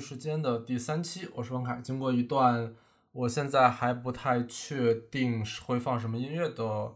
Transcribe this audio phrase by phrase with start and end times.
[0.00, 1.80] 时间的第三期，我是王凯。
[1.82, 2.74] 经过一段
[3.12, 6.94] 我现在还不太确定会放什么音乐的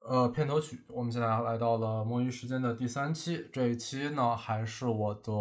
[0.00, 3.46] 呃片头曲，我们现在来到了摸鱼时间的第三期。
[3.52, 5.32] 这一期呢，还是我的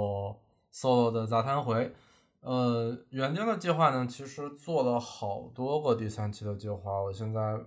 [0.73, 1.93] solo 的杂谈回。
[2.41, 7.59] 呃，原定的计划呢，其实做了好多个第三期的计划，我现在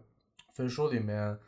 [0.52, 1.38] 飞书里面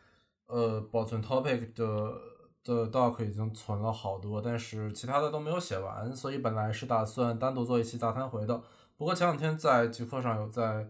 [0.47, 2.34] 呃保存 topic 的。
[2.65, 8.63] 的 doc 已经存了好多，但是其他的都没有写完，所以本来是打算单独做一期杂谈回的。
[8.97, 10.89] 不过前两天在极客上有在，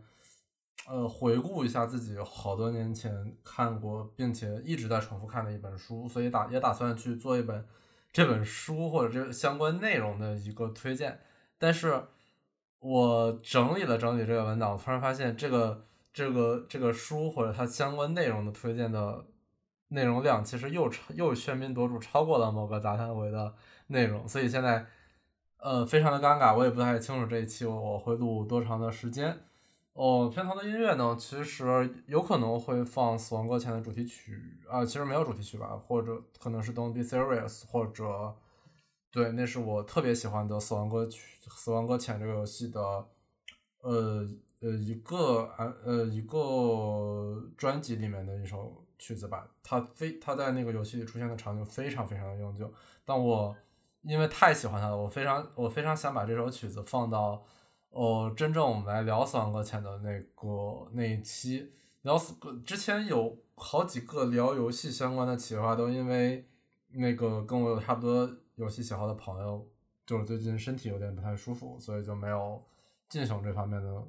[0.86, 7.66] 呃，回顾一下自己好多年前看过并且一直在重复看的一本书，所以打也打算去做一本
[8.12, 11.18] 这本书或者这相关内容的一个推荐。
[11.58, 12.04] 但是
[12.78, 19.26] 我整理了整理这个文档，突然发现这个这个这个书或者它相关内容的推荐的。
[19.94, 23.54] 内容量其实又超又喧宾夺主，超过了某个杂谈回的
[23.86, 24.84] 内容，所以现在
[25.58, 29.38] 呃非常的尴尬，我也不太清楚这一期我会录多长的时间。
[29.92, 34.36] 哦，片头的音乐呢，其实有可能会放《死亡搁浅》的主题曲
[34.68, 38.34] 啊，其实没有主题曲吧，或者可能是《Don't Be Serious》，或者
[39.12, 42.80] 对，那是我特别喜欢的《死亡搁曲》《死亡搁浅》这个游戏的
[43.82, 44.28] 呃
[44.60, 48.83] 呃一个呃呃一个专辑里面的一首。
[48.98, 52.72] 曲子吧，它非它在那个游戏里出现的场景非常非常的永久，
[53.04, 53.54] 但我
[54.02, 57.44] 因为太喜欢它了，我非常我非常想把这首曲子放到
[57.90, 61.72] 哦，真正我们来聊《死亡搁浅》的那个那一期
[62.02, 62.34] 聊死
[62.64, 66.48] 之前有好几个聊游戏相关的企划，都因为
[66.88, 69.66] 那个跟我有差不多游戏喜好的朋友，
[70.04, 72.60] 就是最近身体有点不太舒服，所以就没有
[73.08, 74.04] 进行这方面的。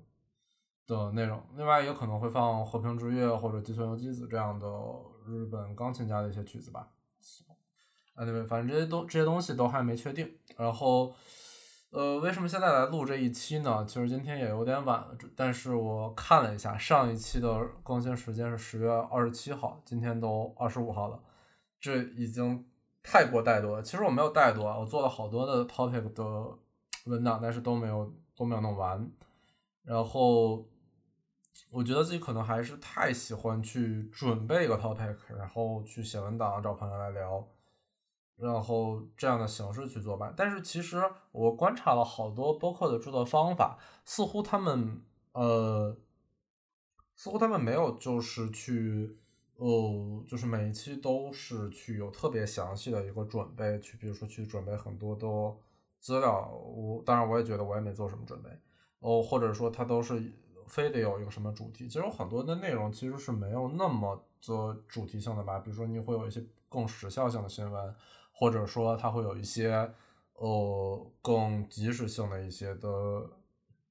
[0.88, 4.68] 的内容，另外也可能会放《和平之月》或者《吉村由纪子》这样的
[5.26, 6.88] 日本钢琴家的一些曲子吧。
[8.16, 10.32] Anyway，反正这些东这些东西都还没确定。
[10.56, 11.14] 然后，
[11.90, 13.84] 呃，为什么现在来录这一期呢？
[13.86, 21.20] 其实今天也有点晚了，但是我看了一下，上一期的更新时间是十月二十七号，今天都二十五号了，
[21.80, 22.64] 这已经
[23.02, 23.82] 太过怠惰了。
[23.82, 26.24] 其实我没有怠惰，我做了好多的 topic 的
[27.08, 29.12] 文档，但是都没有都没有弄完，
[29.82, 30.64] 然后。
[31.72, 37.48] 我觉得自己可能还是太喜欢去准备一个 topic，然后去写文档找朋友来聊，
[38.38, 40.34] 然后这样的形式去做吧。
[40.36, 41.02] 但是其实
[41.32, 45.02] 我观察了好多播客的制作方法，似乎他们
[45.32, 45.98] 呃，
[47.16, 49.18] 似乎他们没有就是去
[49.56, 55.28] 呃，就是每一期都是去有特别详细的一个准备，去比如说去准备很多的
[56.00, 56.50] 资料。
[56.50, 58.50] 我当然我也觉得我也没做什么准备
[59.00, 60.34] 哦，或者说他都是。
[60.68, 61.88] 非得有一个什么主题？
[61.88, 65.60] 其实有很多的内容其实是没有那么的主题性的吧。
[65.60, 67.96] 比如说，你会有一些更时效性的新闻，
[68.32, 69.92] 或者说它会有一些
[70.34, 73.30] 呃更及时性的一些的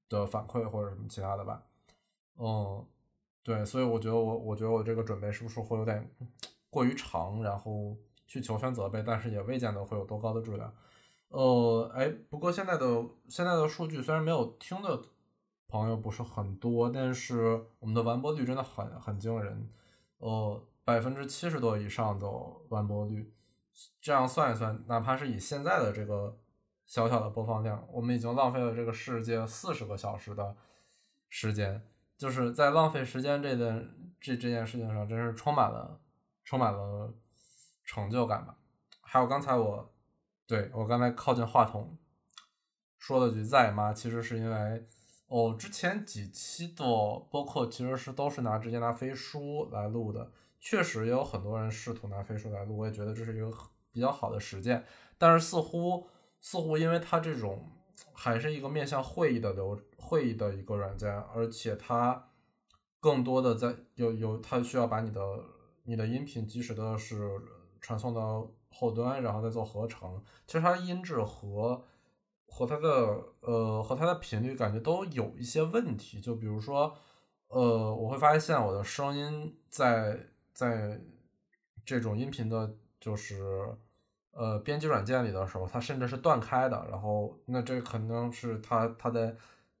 [0.09, 1.63] 的反馈或者什么其他的吧。
[2.37, 2.85] 嗯，
[3.43, 6.09] 对，所以我觉得我我觉得我这个准备是不是会有点
[6.69, 7.95] 过于长，然后
[8.27, 10.73] 去求全责备，但是也未见得会有多高的质量。
[11.29, 15.01] 呃，哎，不过现在的现在的数据虽然没有听的。
[15.67, 19.69] 朋友不是很多，但是我们的完播率真的很很惊人，
[20.19, 22.27] 呃，百分之七十多以上的
[22.69, 23.33] 完播率，
[23.99, 26.37] 这样算一算，哪怕是以现在的这个
[26.85, 30.55] 小小的播放量，我们已经浪费了这个世界四十个小时的
[31.27, 31.81] 时间，
[32.15, 33.89] 就是在浪费时间这件
[34.21, 35.99] 这这件事情上，真是充满了
[36.43, 37.13] 充满了
[37.83, 38.55] 成就感吧。
[39.01, 39.93] 还有刚才我
[40.47, 41.97] 对我刚才靠近话筒
[42.99, 43.91] 说了句在吗？
[43.91, 44.87] 其实是因为。
[45.27, 46.85] 哦，之前几期的
[47.31, 53.51] 播客其实是都是拿直接拿飞书来录的，确实也有很多人试图拿飞书来录，我也觉得这是一个
[53.91, 54.85] 比较好的实践。
[55.17, 56.07] 但是似乎
[56.39, 57.67] 似乎因为它这种
[58.13, 62.29] 还是一个面向会议的流会议的一个软件，而且它
[62.99, 65.21] 更多的在有有它需要把你的
[65.85, 67.41] 你的音频及时的是
[67.81, 71.83] 传送到后端，然后再做合成，其实它音质和。
[72.55, 72.89] 和它的
[73.41, 76.95] 呃和它的频率感觉都有一些问题，就比如说，
[77.49, 80.17] 呃，我会发现我的声音在
[80.53, 80.97] 在
[81.85, 83.75] 这种音频的，就是
[84.31, 86.87] 呃编辑软件里的时候，它甚至是断开的。
[86.89, 89.35] 然后那这可能是它它在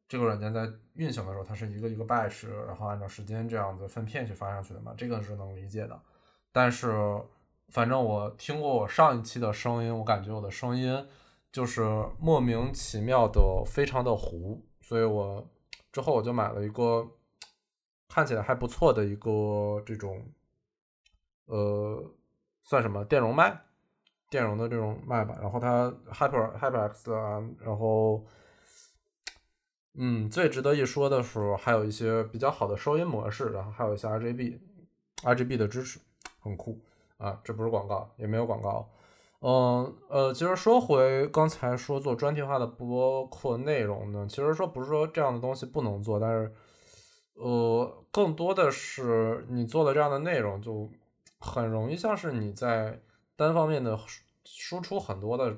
[0.05, 5.97] 这个软件在运行的时候，它是一个一个 batch，然后按照时间这样子分片去发上去的嘛，这个是能理解的。
[6.51, 6.91] 但是
[7.69, 11.07] 反正我听过我上一期的声音，我感觉我的声音。
[11.55, 11.81] 就是
[12.19, 15.49] 莫名其妙的非常的糊，所以我
[15.89, 17.09] 之后我就买了一个
[18.09, 20.21] 看起来还不错的一个这种，
[21.45, 22.11] 呃，
[22.61, 23.61] 算什么电容麦，
[24.29, 28.25] 电容的这种麦吧，然后它 Hyper HyperX 啊，然后，
[29.93, 36.01] 嗯，最值得一说的是还有一些比较好的收音模式，然后还有一些 RGB，RGB 的支持，
[36.41, 36.81] 很酷
[37.15, 37.39] 啊！
[37.45, 38.91] 这不是广告，也没有广告。
[39.41, 46.51] 嗯呃，其实说回刚才说做专题化的播客内容呢，其实说不是说这样的东西不能做，但是
[47.35, 50.89] 呃，更多的是你做的这样的内容就
[51.39, 53.01] 很容易像是你在
[53.35, 53.99] 单方面的
[54.45, 55.57] 输出很多的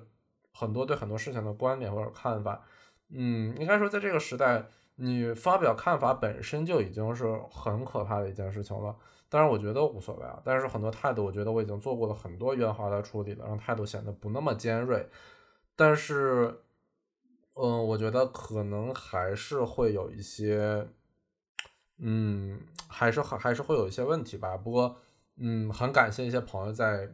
[0.51, 2.62] 很多对很多事情的观点或者看法。
[3.09, 4.65] 嗯，应该说在这个时代，
[4.95, 8.94] 你发表看法本身就已经是很可怕的一件事情了。
[9.29, 10.41] 当然，我觉得无所谓啊。
[10.45, 15.09] 但是很多态度，我觉得我已经做过了很多圆滑的处理了，让态度显得不那么尖锐。
[15.75, 16.62] 但是，
[17.56, 20.88] 嗯，我觉得可能还是会有一些，
[22.00, 24.56] 嗯，还是还还是会有一些问题吧。
[24.56, 24.97] 不过，
[25.35, 27.09] 嗯，很感谢一些朋友在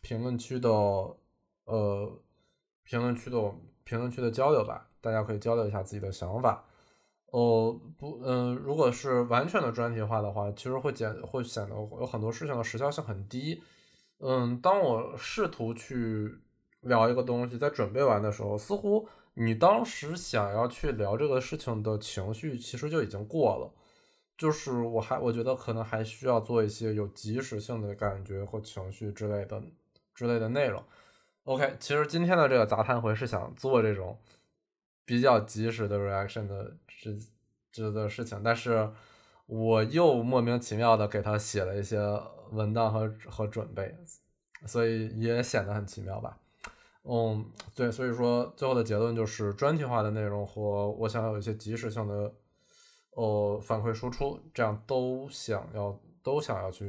[0.00, 2.22] 评论区的，呃，
[2.84, 3.52] 评论区的
[3.84, 4.88] 评论区的交流吧。
[5.00, 6.64] 大家可以交流一下自己的想法。
[7.30, 13.62] 哦不，嗯，如果是完全的专题化的话，其实会减，会显得有很多事情的时效性很低。
[14.20, 16.38] 嗯，当我试图去
[16.80, 23.70] 聊一个东西，在准备完的时候，似乎你当时想要去聊这个事情的情绪，其实就已经过了。
[24.38, 29.62] 就是我还我觉得可能还需要做一些有及时性的感觉或情绪之类的
[30.14, 30.82] 之类的内容。
[31.44, 34.16] OK，其实今天的这个杂谈会是想做这种。
[35.08, 37.10] 比较及时的 reaction 的这
[37.72, 38.92] 这的事情，但是
[39.46, 41.98] 我又莫名其妙的给他写了一些
[42.50, 43.96] 文档和和准备，
[44.66, 46.38] 所以也显得很奇妙吧。
[47.04, 52.34] 嗯，对，所以说最后的结论就是专题化的内容和我想要有一些及时性的
[53.12, 56.84] 哦反馈输出，这样都想要都想要去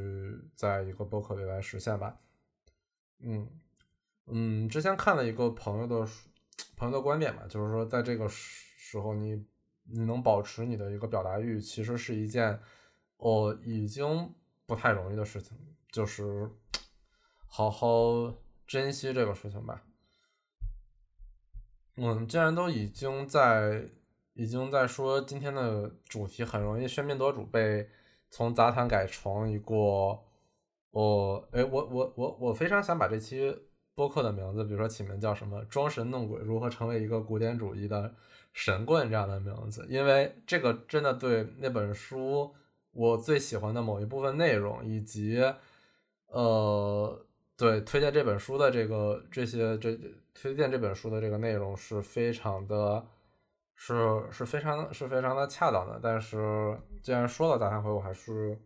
[0.55, 2.19] 在一个博客里来实现吧。
[3.21, 3.47] 嗯
[4.27, 6.05] 嗯，之前看了一个朋友的。
[6.75, 9.45] 朋友的观点嘛，就是说，在这个时候，你
[9.83, 12.59] 你能保持你的一个表达欲，其实是一件
[13.17, 14.33] 哦已经
[14.65, 15.57] 不太容易的事情，
[15.91, 16.49] 就是
[17.47, 18.33] 好好
[18.65, 19.83] 珍惜这个事情吧。
[21.95, 23.89] 嗯，既然都已经在
[24.33, 27.89] 已经在说今天的主题很容易喧宾夺主，被
[28.29, 29.75] 从杂谈改成一个
[30.91, 33.68] 哦，哎，我我我我非常想把这期。
[33.99, 38.15] 播客的名字，比如说起名叫什么“装神弄鬼”，如何成为一个古典主义的
[38.53, 42.55] 神棍这样的名字，因为这个真的对那本书
[42.93, 45.43] 我最喜欢的某一部分内容，以及
[46.27, 47.25] 呃，
[47.57, 49.99] 对推荐这本书的这个这些这
[50.33, 53.05] 推荐这本书的这个内容是非常的，
[53.75, 55.99] 是是非常是非常的恰当的。
[56.01, 58.57] 但是既然说了杂谈会，我还是。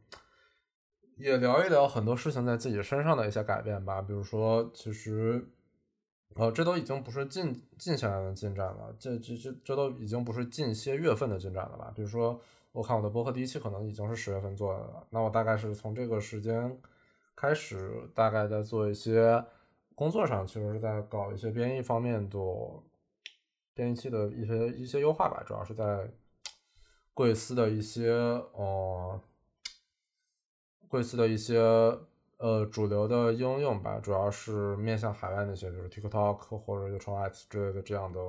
[1.23, 5.47] 也聊一聊很多事情在自己身上的一些改变吧，比如说，其实，
[6.35, 11.93] 呃，这都已经不是近近些来的进展了，这这这这都已经不是近些月份的进展了吧？
[11.95, 12.37] 比如说，
[12.73, 16.77] 我看我的播客第一期可能已经是十月份做的了，那我大概是从这个时间
[17.37, 19.41] 开始，大概在做一些
[19.95, 22.37] 工作上，其实是在搞一些编译方面的
[23.73, 26.11] 编译器的一些一些优化吧，主要是在
[27.13, 29.21] 贵司的一些呃。
[30.93, 31.57] 贵司的一些
[32.37, 38.19] 呃主流的应用吧，主要是面向海外那些，比如 TikTok 或者 YouTube 之类的这样的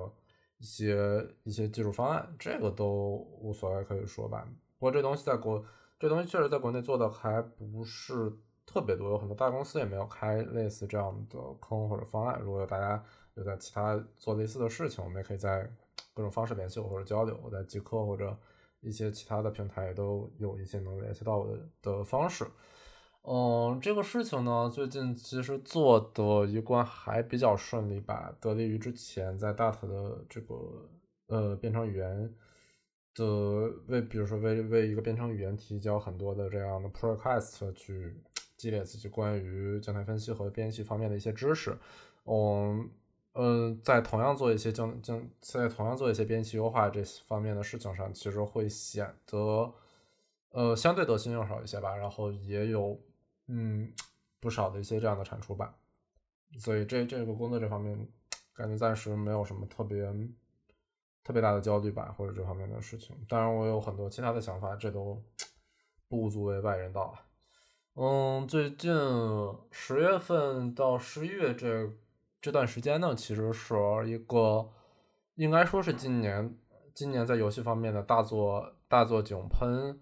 [0.57, 4.49] 一些一些技术方案，这个都无所谓，可以说吧。
[4.79, 5.63] 不过这东西在国，
[6.01, 8.33] 这东西确实在国内做的还不是
[8.65, 12.41] 特别多，有很多大公司也没有开类似这样的坑或者方案。
[12.41, 13.05] 如果有大家
[13.35, 15.71] 有在其他做类似的事情，我们也可以在
[16.15, 18.35] 各种方式联系我或者交流，我在极客或者。
[18.85, 22.47] 一些其他的平台也都有一些能联系到我的的方式，
[23.23, 30.89] 嗯，这个事情呢，最近其实做的一关还比较顺利吧，得力于之前在 Dart 的这个
[31.29, 32.35] 呃编程语言
[33.15, 33.25] 的
[33.89, 38.17] 为，比如说为为一个编程语言提交很多的这样的 p r o q u e s t 去
[38.57, 41.77] 积累自己关于静态分析和编辑方面的一些知识，
[42.25, 42.91] 嗯。
[43.37, 49.75] 嗯，在同样做一些将将在同样做一些编辑优化这方面的事情上，其实会显得
[50.51, 51.97] 呃相对得心应手一些吧。
[51.97, 52.97] 然后也有
[53.49, 53.93] 嗯
[54.39, 55.75] 不少的一些这样的产出吧。
[56.61, 58.09] 所以这这个工作这方面，
[58.53, 60.05] 感觉暂时没有什么特别
[61.25, 63.17] 特别大的焦虑吧，或者这方面的事情。
[63.29, 65.21] 当然，我有很多其他的想法，这都
[66.07, 67.13] 不足为外人道。
[67.95, 68.95] 嗯，最近
[69.73, 71.91] 十月份到十一月这。
[72.45, 73.75] 这段时间呢，其实是
[74.07, 74.69] 一个
[75.37, 76.55] 应该说是今年
[76.95, 79.99] 今年在游戏方面的大作大作井喷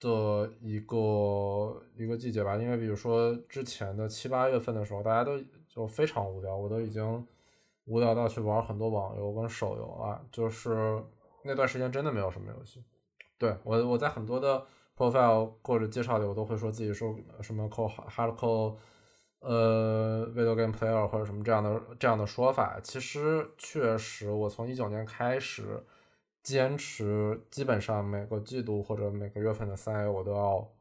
[0.00, 2.56] 的一个一个季节吧。
[2.56, 7.24] 因为比如说之前的七八月份的时候，大家都就非常无聊，我都已经
[7.84, 11.00] 无聊到去玩很多网游跟手游啊，就是
[11.44, 12.82] 那段时间真的没有什么游戏。
[13.38, 14.66] 对我我在很多的
[14.96, 18.74] profile 或者介绍里，我都会说自己是什么 core hardcore。
[19.42, 25.84] 呃，video game player 或者什么这样的这样的说法，其实确实，我从一九年开始
[26.42, 30.72] 坚持，基本上每个季度或者每个月份的三 A 我都要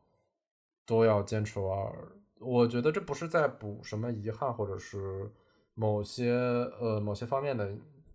[0.86, 1.92] 都要坚持玩。
[2.40, 5.32] 我觉得这不是在补什么遗憾，或者是
[5.74, 6.32] 某些
[6.80, 7.72] 呃某些方面的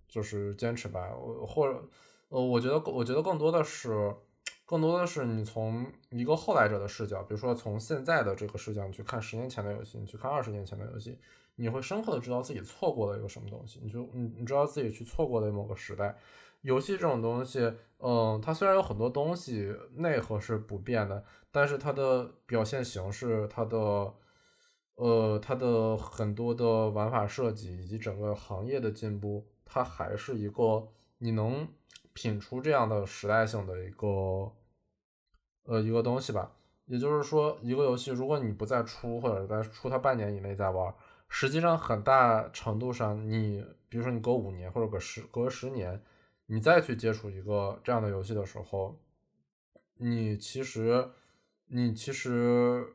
[0.08, 1.12] 就是坚持吧。
[1.16, 1.82] 我或者
[2.28, 4.14] 呃，我觉得我觉得更多的是。
[4.66, 11.16] 更多的是你从一个后来者的视角，比如说从现在的这个视角你去看十年前的游戏，你去看二十年前的游戏，
[11.54, 16.16] 你会深刻的知道自己错过了一个什么东西，你就你你知道自己去错过了某个时代。
[16.62, 24.12] 游戏这种东西，嗯，它虽然有很多东西内核是不变的，但是它的表现形式、它的
[24.96, 31.68] 呃它的很多的玩法设计以及整个行业的进步，它还是一个你能。
[32.16, 34.50] 品出这样的时代性的一个
[35.64, 36.50] 呃一个东西吧，
[36.86, 40.94] 也就是说，一个游戏如果你不再出，或者在出它半年以内再玩，
[41.28, 46.02] 实际上很大程度上，你比如说你隔五年或者隔十隔十年，
[46.46, 48.98] 你再去接触一个这样的游戏的时候，
[49.98, 51.10] 你其实
[51.66, 52.94] 你其实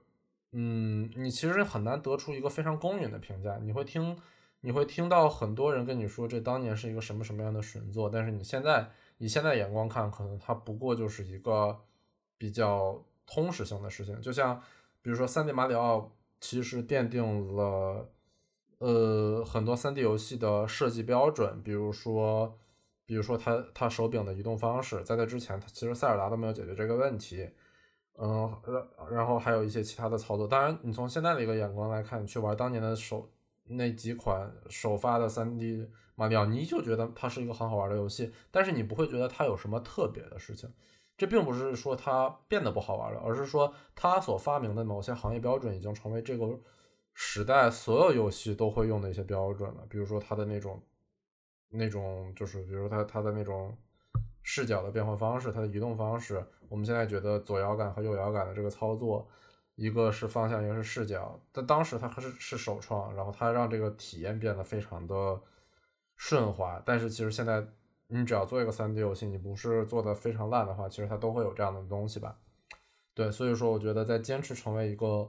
[0.51, 4.17] 嗯，你其实很难得出一个非常公允的评价，你会听
[4.61, 8.89] 你会听到很多人跟你说这当年是一个什么什么样的神作，但是你现在。
[9.21, 11.79] 以现在眼光看，可能它不过就是一个
[12.39, 14.19] 比较通识性的事情。
[14.19, 14.59] 就像，
[14.99, 18.09] 比如说三 D 马里奥，其实奠定了
[18.79, 21.61] 呃很多三 D 游戏的设计标准。
[21.61, 22.57] 比如说，
[23.05, 27.47] 比如说它它手柄的移动方式，在那之前，它其实塞尔达都没有解决这个问题。
[28.17, 28.87] 嗯，然
[29.19, 30.47] 然后还有一些其他的操作。
[30.47, 33.29] 当然，你从现在的一个眼光来看，你去玩当年的手
[33.65, 35.87] 那几款首发的三 D。
[36.21, 40.71] 马里奥，你就觉得它是一个很好玩的游戏，但是你不会觉得它有什么特别的事情。
[41.17, 46.59] 这并不是说它变得不好玩了，而是说它所发明的某些行业标准已经成为这个
[47.15, 49.83] 时代所有游戏都会用的一些标准了。
[49.89, 50.79] 比如说它的那种、
[51.71, 53.75] 那种，就是比如说它它的那种
[54.43, 56.45] 视角的变换方式，它的移动方式。
[56.69, 59.27] 我们现在觉得左摇杆和右摇杆的这个操作，
[59.73, 61.41] 一个是方向，一个是视角。
[61.51, 65.41] 但当时它还是是首创，然后它让这个体验变得非常的。
[66.23, 67.65] 顺滑，但是其实现在
[68.05, 72.37] 你只要做一个三 D 游戏，你不是做的非常烂的话，其实它都会有这样的东西吧？
[73.15, 75.27] 对，所以说我觉得在坚持成为一个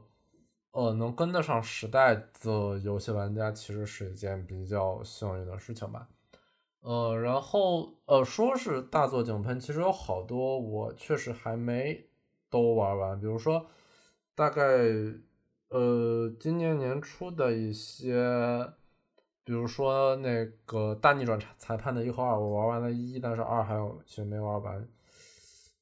[0.72, 6.06] 呃能跟得上时代的游戏玩家，其实是一件比较幸运的事情吧。
[6.82, 12.06] 呃，然后呃说是大作井喷，其实有好多我确实还没
[12.50, 13.66] 都玩完，比如说
[14.34, 14.62] 大概
[15.70, 18.74] 呃今年年初的一些。
[19.44, 24.88] 比如说那个大逆转裁判的一和二，我玩完了一，但是二还有其实没玩完，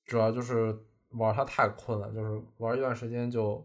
[0.06, 0.78] 主要就是
[1.10, 3.62] 玩它太困了，就是玩一段时间就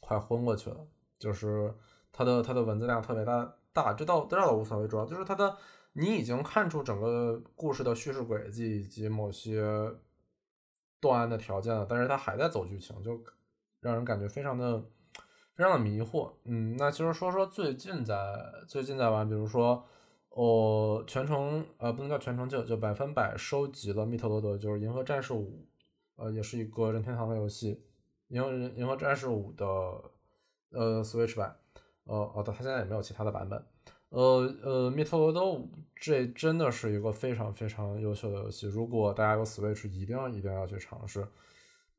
[0.00, 0.84] 快昏过去了。
[1.18, 1.72] 就是
[2.10, 5.56] 它的它的文字量特别大，大这倒这倒无所谓，主要就是它的
[5.92, 9.64] 你已经看出整个故事的叙事轨迹以及某些
[11.00, 13.22] 断案的条件了，但是它还在走剧情，就
[13.78, 14.84] 让人感觉非常的。
[15.54, 18.16] 非常的迷惑，嗯，那其实说说最近在
[18.66, 19.84] 最近在玩，比如说，
[20.30, 25.66] 我全程呃不能叫全程就就百分百收集了密特罗德，就是《银河战士五》，
[26.22, 27.74] 呃，也是一个任天堂的游戏，
[28.28, 29.66] 《银河银河战士五》的
[30.70, 31.54] 呃 Switch 版，
[32.04, 33.62] 呃哦，它现在也没有其他的版本，
[34.08, 41.26] 呃呃，密特罗德五这真的是一个非常非常优秀的游戏，如果大家有 Switch，一定要一定要去尝试。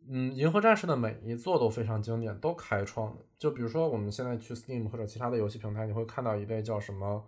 [0.10, 3.22] 嗯，银河战士的每一座都非常经典，都开创的。
[3.38, 7.26] 就比如说，我们现在去 Steam 或者其他的游戏平台，你会看到一类叫什么，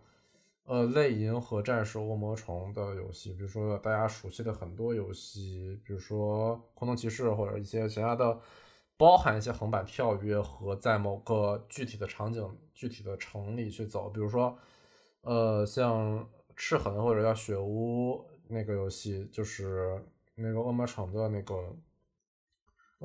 [0.66, 3.32] 呃，类银河战士恶魔城的游戏。
[3.34, 8.38] 比如说大家熟悉的很多游戏，比如说空洞骑士或者一些其他的，
[8.98, 14.10] 包含一些横版跳跃和在某个具体的场景、具体的城里去走。
[14.10, 14.58] 比如说，
[15.22, 16.28] 呃，像
[16.58, 20.04] 赤痕或者叫雪屋那个游戏，就是
[20.36, 21.74] 那个恶魔城的那个。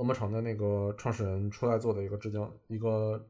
[0.00, 3.28] 恶魔城的那个创始人出来做的一个致敬，一个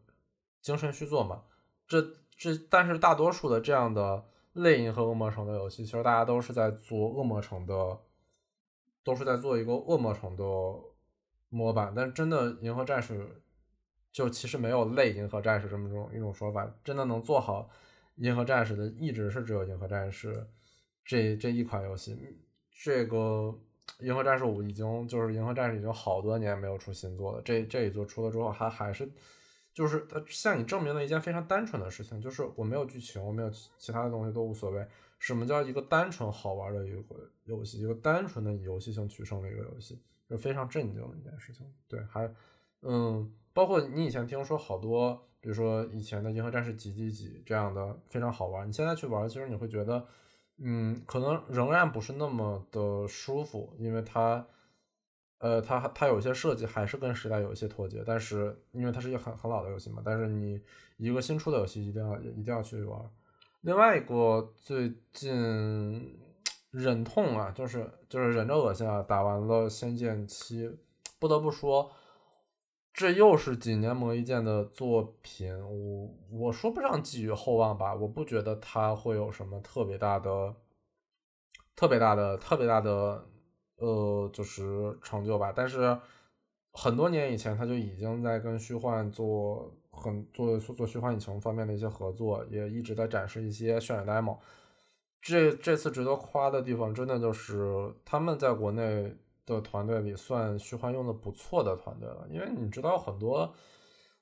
[0.63, 1.43] 精神续作嘛。
[1.89, 2.01] 这
[2.37, 7.99] 这，但是大多数的这样的类银河恶魔城的游戏，其实大家都是在做恶魔城的，
[9.03, 10.45] 都是在做一个恶魔城的
[11.49, 11.93] 模板。
[11.93, 13.43] 但真的银河战士，
[14.13, 16.73] 就其实没有类银河战士这么种一种说法。
[16.85, 17.69] 真的能做好
[18.15, 20.47] 银河战士的，一直是只有银河战士
[21.05, 22.17] 这这一款游戏。
[22.71, 23.59] 这个。
[24.01, 29.11] 银河战士五已经就是银河战士已经好多年没有出新作了，这这一作出了之后还还是
[29.73, 34.87] 就是它向你证明了一件非常单纯的事情，就是我没有剧情，我没有其他的东西都无所谓。
[35.19, 41.67] 什么叫一个单纯好玩的一个游戏，一个单纯的游戏性取胜的一个游戏，是非常震惊的一件事情。
[41.87, 42.33] 对，还
[42.81, 50.07] 嗯，包括你以前听说好多，比如说以前的《银河战士》几几几这样的非常好玩，你现在去玩，其实你会觉得，
[50.63, 54.47] 嗯，可能仍然不是那么的舒服，因为它。
[55.43, 60.61] 呃，它它有些设计还是跟时代有一些脱节，但是因为它是一个很很老的游戏嘛，但是你
[60.99, 63.01] 一个新出的游戏一定要一定要去玩。
[63.63, 66.21] 另外一个最近
[66.71, 70.69] 忍痛啊，就是就是忍着恶心啊，打完了《仙剑七》，
[71.19, 71.91] 不得不说，
[72.93, 80.55] 这又是几年磨一剑的作品，我我说不上寄予厚望吧，我不觉得它会有什么特别大的、
[81.75, 83.27] 特别大的、特别大的。
[83.83, 85.99] 呃，就是成就吧，但是
[86.71, 94.37] 很多年以前他就已经在跟虚幻做很做做虚幻引擎方面的一些合作，也一直在展示一些渲染 demo。
[95.23, 99.17] 这这次值得夸的地方，真的就是他们在国内
[99.55, 103.53] 的团队里算虚幻用的不错的团队了，因为你知道很多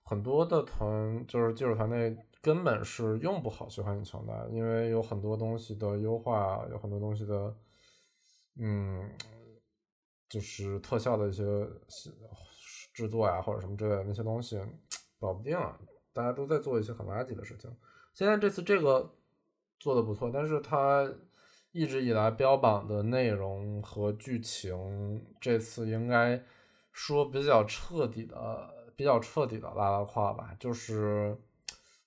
[0.02, 7.54] 很多的团就是技术团队根本是用不好虚幻引擎的，因为有很多东西的优化，有很多东西的
[8.56, 9.10] 嗯。
[10.30, 11.42] 就是特效的一些
[12.92, 14.60] 制作呀，或者什么之类的那些东西，
[15.18, 15.80] 搞不定啊！
[16.12, 17.74] 大家都在做一些很垃圾的事情。
[18.12, 19.10] 现在这次这个
[19.80, 21.10] 做的不错，但是它
[21.78, 26.42] 一直以来标榜的内容和剧情，这次应该
[26.92, 30.56] 说比较彻底的、比较彻底的拉拉胯吧。
[30.58, 31.36] 就是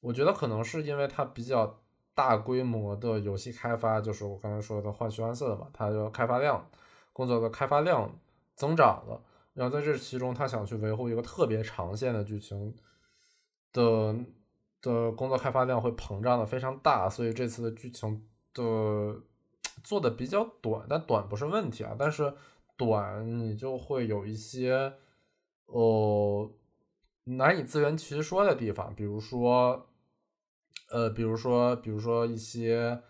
[0.02, 1.80] 我觉得可能是因为它比较
[2.14, 6.70] 大规模的游戏开发，就是我刚才说的换虚幻色嘛，它的开发量。
[7.14, 8.10] 工作的开发量
[8.56, 9.22] 增长了，
[9.54, 12.74] 然后在这其中，他想去维护一个特别长线的剧情
[13.74, 14.16] 的
[14.82, 18.64] 的工作开发量会膨胀的非常大，所以这次的剧情的
[19.84, 22.34] 做的比较短，但短不是问题啊，但是
[22.78, 24.94] 短你就会有一些
[25.66, 26.52] 哦
[27.26, 29.88] 难以自圆其说的地方，比如说
[30.90, 33.02] 呃，比如说比如说一些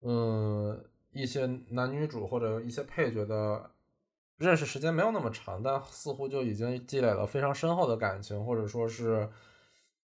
[0.00, 0.84] 嗯。
[1.10, 3.70] 一些男女主或者一些配角的
[4.36, 9.28] 认识时间没有那么长，但似乎就已经积累了非常深厚的感情，或者说是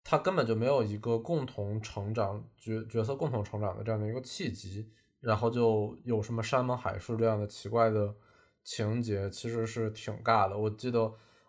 [0.02, 4.90] 他根本就没有一个共同成长角角色共同成长的这样的一个契机，
[5.24, 8.14] 然后就有什么山盟海誓这样的奇怪的
[8.62, 10.56] 情节，其实是挺尬的。
[10.56, 11.00] 我记得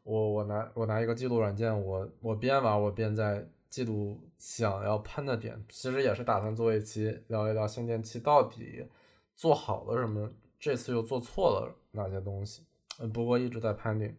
[0.03, 8.87] 我我拿我拿一个记录软件，我我边玩我边在记录想要喷的点，其实也是打算做一期聊一聊《仙剑七》到底。
[9.35, 10.31] 做好了什么？
[10.57, 12.65] 这次又做错了哪些东西？
[13.13, 14.15] 不过一直在判定。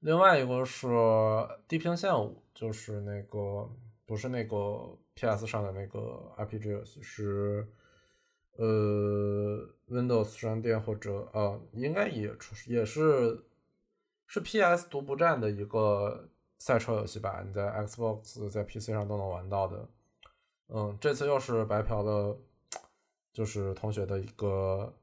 [0.00, 0.88] 另外一个是
[1.68, 3.70] 《地平线五》，就是那个
[4.04, 7.68] 不是那个 PS 上的那个 RPG 游戏，是
[8.56, 13.44] 呃 Windows 商店或者呃应该也出也是
[14.26, 17.42] 是 PS 独不占的一个赛车游戏吧？
[17.46, 19.88] 你在 Xbox 在 PC 上都能玩到的。
[20.68, 22.36] 嗯，这次又是白嫖的。
[23.34, 24.94] 就是同学的一个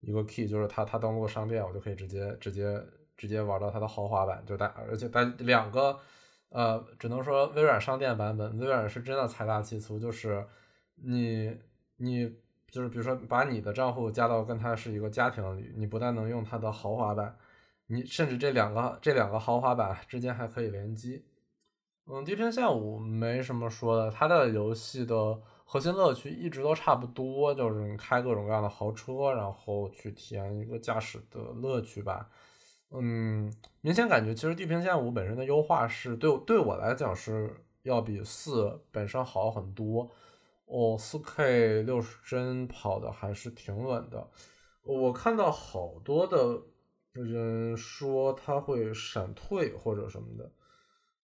[0.00, 2.78] 一个 key，就是他他登录商店，我就可以直接直接
[3.16, 5.98] 直接玩到他的豪华版，就大而且大两个
[6.50, 10.46] 呃，只能说微软商店版本，微软是真的财大气粗，就是
[10.96, 11.56] 你
[11.96, 12.36] 你
[12.74, 17.36] 就是比如说把你的账户加到跟他是一个家庭里，你不但能用他的豪华版，
[17.86, 21.24] 你甚至这两个这两个豪华版之间还可以联机。
[22.06, 25.40] 嗯，地平线五没什么说的，它的游戏的。
[25.66, 32.28] 核心乐趣一直都差不多，就是开各种各样的豪车，然后去体验一个驾驶的乐趣吧。
[32.90, 40.08] 嗯，明显感觉其实《地平线五》本身的优化是对对我来讲是要比四本身好很多。
[40.66, 44.30] 哦，四 K 六十帧跑的还是挺稳的。
[44.82, 46.62] 我看到好多的
[47.12, 50.50] 人说它会闪退或者什么的。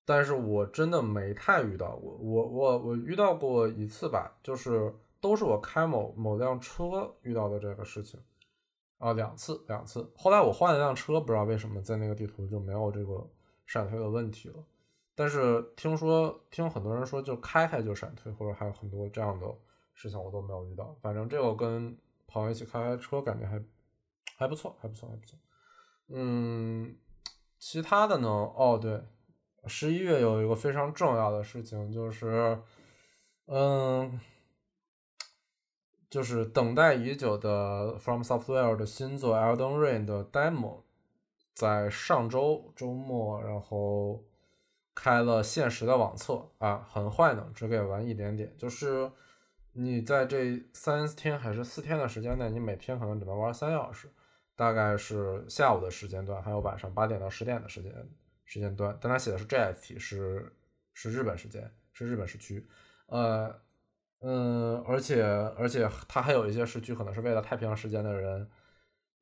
[0.07, 8.18] 但是我真的没太遇到过，我我我遇到过一次吧，就是都是我开某某辆车遇到的这个事情，
[8.98, 10.11] 啊，两次两次。
[10.16, 13.24] 后来我换了辆车，不知道为什么在那个地图就没有这个
[13.66, 14.57] 闪退的问题了。
[15.21, 19.47] 但是听说听很多人说，就开开就闪退，或者还有很多这样的
[19.93, 20.97] 事情，我都没有遇到。
[21.03, 21.95] 反正这个跟
[22.27, 23.63] 朋友一起开开车，感觉还
[24.39, 25.39] 还不错，还不错，还不错。
[26.09, 26.97] 嗯，
[27.59, 28.29] 其他的呢？
[28.31, 29.03] 哦，对。
[29.67, 32.59] 十一月有一个非常重要的事情，就是，
[33.45, 34.19] 嗯，
[36.09, 40.85] 就是等待已久的 From Software 的新作《Elden Ring》的 demo，
[41.53, 44.25] 在上周周末然后
[45.03, 48.55] 开了限时的网测啊，很坏呢，只给玩一点点。
[48.59, 49.11] 就是
[49.73, 54.13] 你在这三天还是四天的时间内，你每天可能只能玩三小时，
[54.55, 57.91] 大概是下午的时间段，还有晚上八点到十点的时间
[58.45, 58.95] 时间段。
[59.01, 60.53] 但他写的是 JST，是
[60.93, 62.69] 是日本时间，是日本时区。
[63.07, 63.59] 呃，
[64.21, 65.25] 嗯，而且
[65.57, 68.47] 而且他还有一些时区可能是为了太平洋时间的人。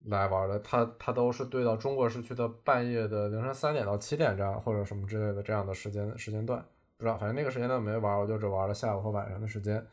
[0.05, 6.65] 来玩的，他他都是对到中国时区的半夜的凌晨三点到七点这样，或者什么之类的这样的时间时间段，
[6.97, 9.87] 不知道，反正那个时间段没玩，我就只玩了下午和晚上的时间。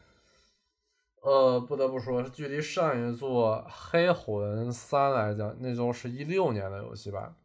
[1.21, 7.35] 呃，不得不说，距离上一座《黑魂三》来讲，那就是一六年的游戏吧。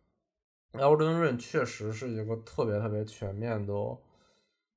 [0.75, 3.73] Elden Ring 确实是一个特别特别全面的、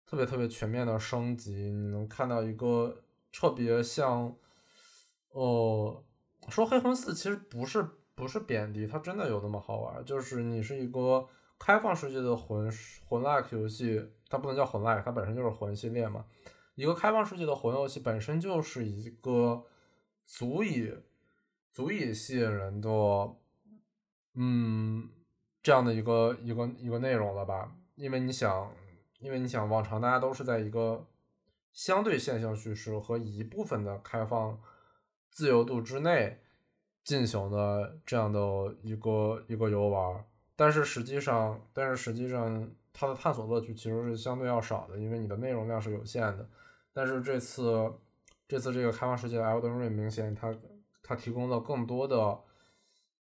[0.08, 4.34] 特别特别全面的升级，你能看到一个特别像，
[5.32, 6.02] 哦。
[6.49, 10.03] 说黑魂四其实不是不是贬低，它真的有那么好玩。
[10.06, 11.27] 就是你是一个
[11.58, 12.69] 开放世界的魂
[13.08, 16.25] 魂 like 游戏，它不能叫魂 like，它本身就是魂系列嘛。
[16.75, 19.65] 一个开放世界的魂游戏本身就是一个
[20.25, 20.93] 足以
[21.71, 22.89] 足以吸引人的，
[24.36, 25.10] 嗯，
[25.62, 27.75] 这样的一个一个一个内容了吧？
[27.95, 28.71] 因为你想，
[29.19, 31.08] 因为你想，往常大家都是在一个
[31.71, 34.60] 相对线性叙事和一部分的开放。
[35.34, 36.39] 自由度之内
[37.04, 38.39] 进行的这样的
[38.84, 40.24] 一个一个游玩，
[40.56, 46.48] 但是实际上，但是实际上它的探索乐趣其实是相对要少的，因为你的内容量是有限的。
[46.93, 47.91] 但是这次
[48.48, 50.56] 这次这个开放世界的 Elden Ring 明显它
[51.02, 52.39] 它提供了更多的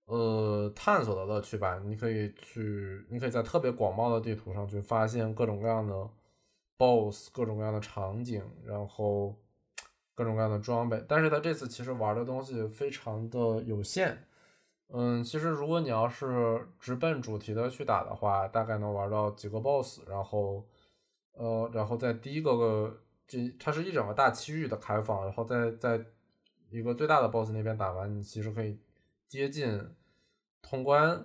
[0.06, 6.10] 呃探索的乐趣吧，你可以去，你可以在特别广袤的地图上去发现各种各样的
[6.76, 9.36] BOSS，各种各样的场景，然后。
[10.20, 14.22] 各种各样的装备，但是他这次其实玩的东西非常的有限。
[14.88, 20.66] 嗯，其实如果你要是直奔主题的去打的话，大概能玩到几个 BOSS，然后，
[21.32, 26.04] 呃，然后在第一个个这它是一整个大区域的开放，然后在在
[26.68, 28.78] 一个最大的 BOSS 那边打完，你其实可以
[29.26, 29.82] 接近
[30.60, 31.24] 通关。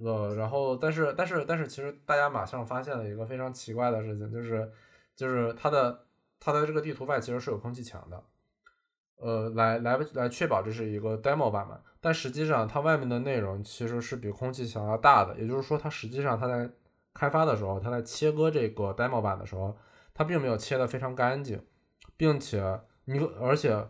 [0.00, 4.70] 呃，然后但是但是但是其实大家马上发现了一个非常奇怪的事情，就是
[5.16, 6.06] 就是它的。
[6.44, 8.24] 它在这个地图外其实是有空气墙的，
[9.14, 11.80] 呃，来来不来确保这是一个 demo 版嘛。
[12.00, 16.68] 但实际上它外面的内容其实是比空气墙要大的，也就是说它实际上它在
[17.14, 19.76] 开发的时候，它在切割这个 demo 版的时候，
[20.12, 21.64] 它并没有切得非常干净，
[22.16, 23.88] 并且你而且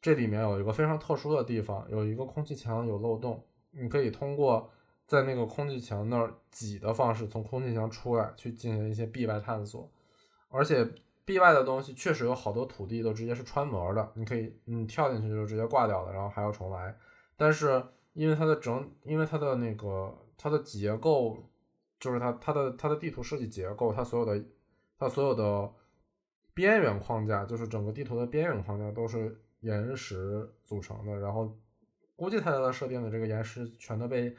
[0.00, 4.70] 这里面有一个非常特殊的地方，有一个空气墙有漏洞，你可以通过
[5.08, 9.90] 在那个空气墙那儿挤的方式从空气墙出来，去进行一些壁外探索，
[10.48, 10.88] 而且。
[11.28, 16.96] 壁外的东西确实有好多土地都直接是穿模的，你可以你跳进去就直接挂掉了，然后还要重来。
[17.36, 21.36] 但是因为它的整，因为它的那个它的结构，
[22.00, 24.42] 就是它它的它的地图设计结构，它所有的
[24.98, 25.70] 它所有的
[26.54, 31.14] 边缘框架，就是整个地图的边缘框架都是岩石组成的。
[31.20, 31.54] 然后
[32.16, 34.34] 估计它的设定的这个岩石全都被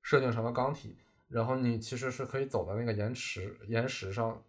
[0.00, 0.96] 设定成了钢体，
[1.28, 4.42] 然后你其实是可以走到那个岩石岩石上。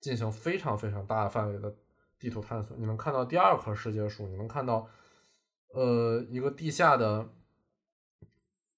[0.00, 1.74] 进行非常非常大范围的
[2.18, 4.88] 地图探索，你能看到第二棵世界树，你能看到，
[5.74, 7.28] 呃，一个地下的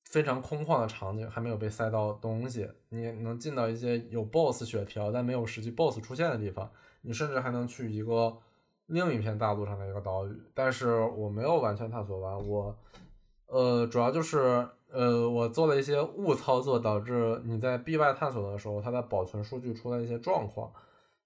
[0.05, 6.71] 非常空旷的场景，还没有被塞到东西，你能进到一些有 BOSS 血条但没有实际 BOSS 出现的地方，
[7.03, 8.39] 你甚至还能去一个
[8.87, 12.77] 另一片大陆上的一个岛屿，但是我没有完全探索完，我，
[13.47, 20.73] 呃，主要就是，呃，我做了一些误操作，导致你在 B 外探索的时候，它的保存数据出了一些状况。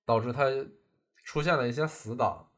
[0.04, 0.44] 导致它
[1.24, 2.48] 出现了一些死档，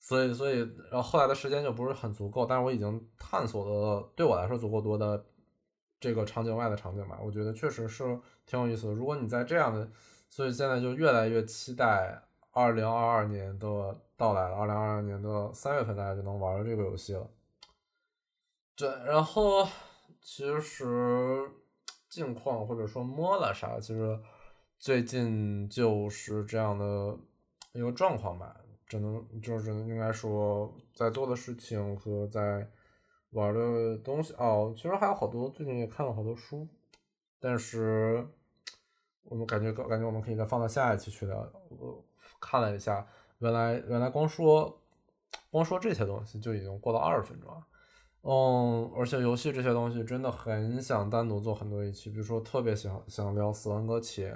[0.00, 0.58] 所以所以
[0.90, 5.24] 然后后来的时间就不是很足够，但是我已经探索了对我来说足够多的
[6.00, 8.92] 这个场景外的场景吧，我觉得确实是挺有意思的。
[8.92, 9.88] 如果你在这样的，
[10.28, 17.30] 所以现在就越来越期待二零二二年的到来了，二零二二年的三月份大家就能玩这个游戏了。
[18.74, 19.64] 对，然后
[20.20, 21.48] 其实
[22.08, 24.18] 近况或者说摸了啥，其实。
[24.82, 27.16] 最近就是这样的
[27.72, 32.68] 一个状况吧，只能就是应该说在做的事情和在
[33.30, 36.66] 玩的东西哦，其实还有好多，最近也看了好多书，
[37.38, 38.26] 但是
[39.22, 41.48] 我们感觉感觉我们可以再放到下一期去聊。
[41.68, 42.04] 我
[42.40, 43.06] 看了一下，
[43.38, 44.82] 原来原来光说
[45.52, 47.64] 光说这些东西就已经过了二十分钟了。
[48.22, 54.34] 嗯，而且游戏这些东西真的很想单独做很多一期，比如说特别想想聊《死亡搁浅》。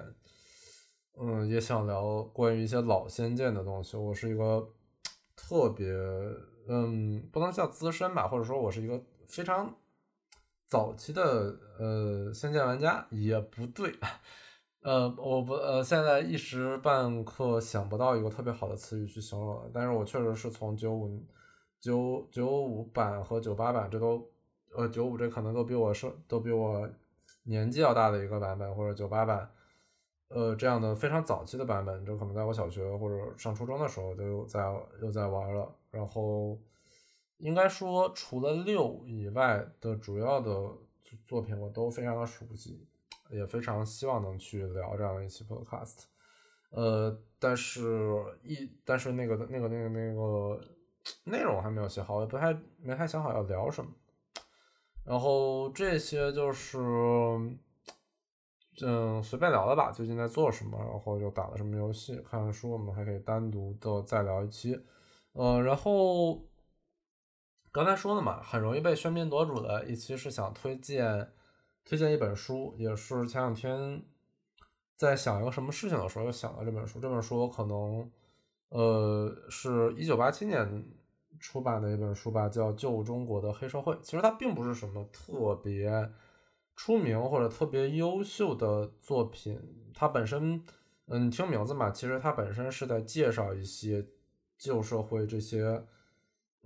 [1.18, 3.96] 嗯，也想聊关于一些老仙剑的东西。
[3.96, 4.68] 我是一个
[5.35, 5.87] 特别，
[6.68, 9.74] 嗯，不能叫资深吧，或者说我是一个非常
[10.66, 13.94] 早期的呃仙剑玩家，也不对，
[14.83, 21.24] 呃，我不呃，现在一时半刻想不到一个特别好的词语去形容，但是我确实是从九五
[21.81, 24.29] 九九五版和九八版，这都
[24.74, 26.87] 呃九五这可能都比我是都比我
[27.44, 29.50] 年纪要大的一个版本，或者九八版，
[30.28, 34.60] 呃这样的非常早期的版本，就可能在我小学或者上初中的时候就在
[35.00, 36.58] 又在玩了，然后
[37.38, 40.70] 应该说除了六以外的主要的
[41.26, 42.86] 作品我都非常的熟悉。
[43.28, 46.04] 也非常希望能去聊这样的一期 podcast，
[46.70, 47.82] 呃，但是
[48.44, 50.60] 一但是那个那个那个那个
[51.24, 53.90] 内容还没有写好，也不太没太想好要聊什么。
[55.04, 56.78] 然后这些就是
[58.82, 64.80] 嗯随便聊的吧，最近在做什么，然后又打了什么游戏，看看书，我们还可以单独的再聊一期。
[65.32, 66.44] 呃，然后
[67.72, 71.32] 刚才说的嘛，很容易被喧宾夺主的一期是想推荐。
[71.88, 74.02] 推荐一本书，也是前两天
[74.96, 76.98] 在想一个什么事情的时候，又想到这本书。
[76.98, 78.10] 这本书可能，
[78.70, 80.84] 呃，是一九八七年
[81.38, 83.92] 出版的一本书吧，叫《旧中国的黑社会》。
[84.00, 86.10] 其实它并不是什么特别
[86.76, 89.58] 出名或者特别优秀的作品，
[89.92, 90.62] 它本身，
[91.06, 94.06] 嗯，听名字嘛，其实它本身是在介绍一些
[94.56, 95.84] 旧社会这些。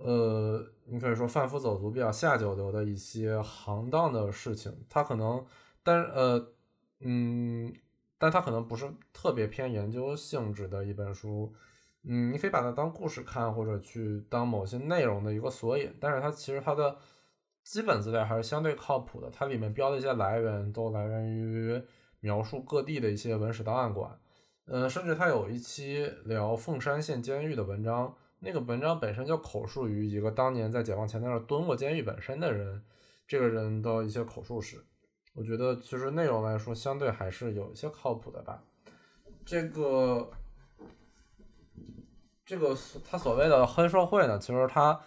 [0.03, 5.45] 呃，你可以说贩夫走卒比较下九流的一些行当的事情，它可能，
[5.83, 6.53] 但呃，
[7.01, 7.71] 嗯，
[8.17, 11.53] 但它可能不是特别偏研究性质的一本书，
[12.01, 16.97] 嗯，你可以把它当故事看，或者去当某些内容的一个索引，但是它其实它的
[17.63, 21.81] 基本资料还是相对靠谱的，它里面标的一些来源都来源于
[22.19, 24.19] 描述各地的一些文史档案馆，
[24.65, 28.15] 呃，甚至它有一期聊凤山县监狱的文章。
[28.43, 32.83] 那个文章本身就口述于一个当年在解放前在那儿蹲过监狱本身的人，
[33.27, 34.83] 这个人的一些口述史，
[35.35, 38.63] 我觉得其实内容来说相对还是有一些靠谱的吧。
[39.45, 40.31] 这个，
[42.43, 42.75] 这个
[43.07, 44.99] 他所谓的黑社会呢，其实他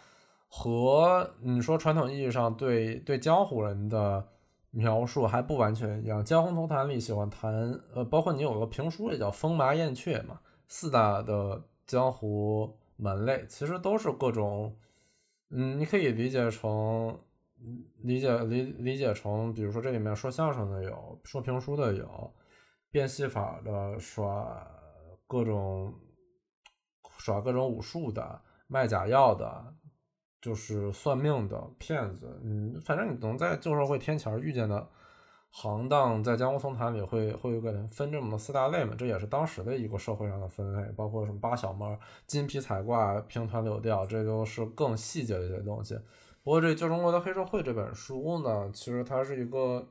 [0.56, 4.28] 和你说传统意义上对对江湖人的
[4.70, 6.24] 描述还不完全一样。
[6.24, 7.52] 江湖丛谈里喜欢谈，
[7.92, 12.78] 呃，包括你有个评书也叫风麻燕雀嘛，四大的江湖。
[12.96, 14.76] 门类其实都是各种，
[15.50, 17.18] 嗯，你可以理解成，
[18.02, 22.32] 理解理理解成，比如说这里面说相声的有，说评书的有，
[22.92, 24.64] 变戏法的，耍
[25.26, 25.92] 各种
[27.18, 29.74] 耍各种武术的，卖假药的，
[30.44, 34.87] 就是算命的骗子，嗯，反正你能在旧社会天桥遇见的。
[35.57, 38.94] 行当在江湖丛谈里会会给它分这么四大类嘛？
[38.98, 45.96] 这也是当时的一个社会上的分类，包括什么八小猫、金皮彩挂、平团柳调，这都是更细节的一些东西。
[46.42, 49.87] 不过这《旧中国的黑社会》这本书呢，其实它是一个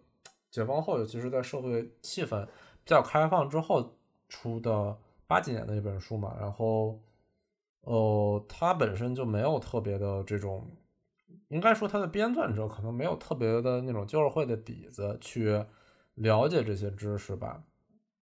[0.51, 2.49] 解放后，尤其是在社会气氛比
[2.85, 3.95] 较开放之后
[4.27, 6.35] 出的八几年的一本书嘛。
[6.39, 6.99] 然后，
[7.83, 10.67] 呃，它本身就没有特别的这种。
[11.49, 15.63] 应该说，他的编撰者可能没有特别的那种旧社会的底子去
[16.15, 17.63] 了解这些知识吧。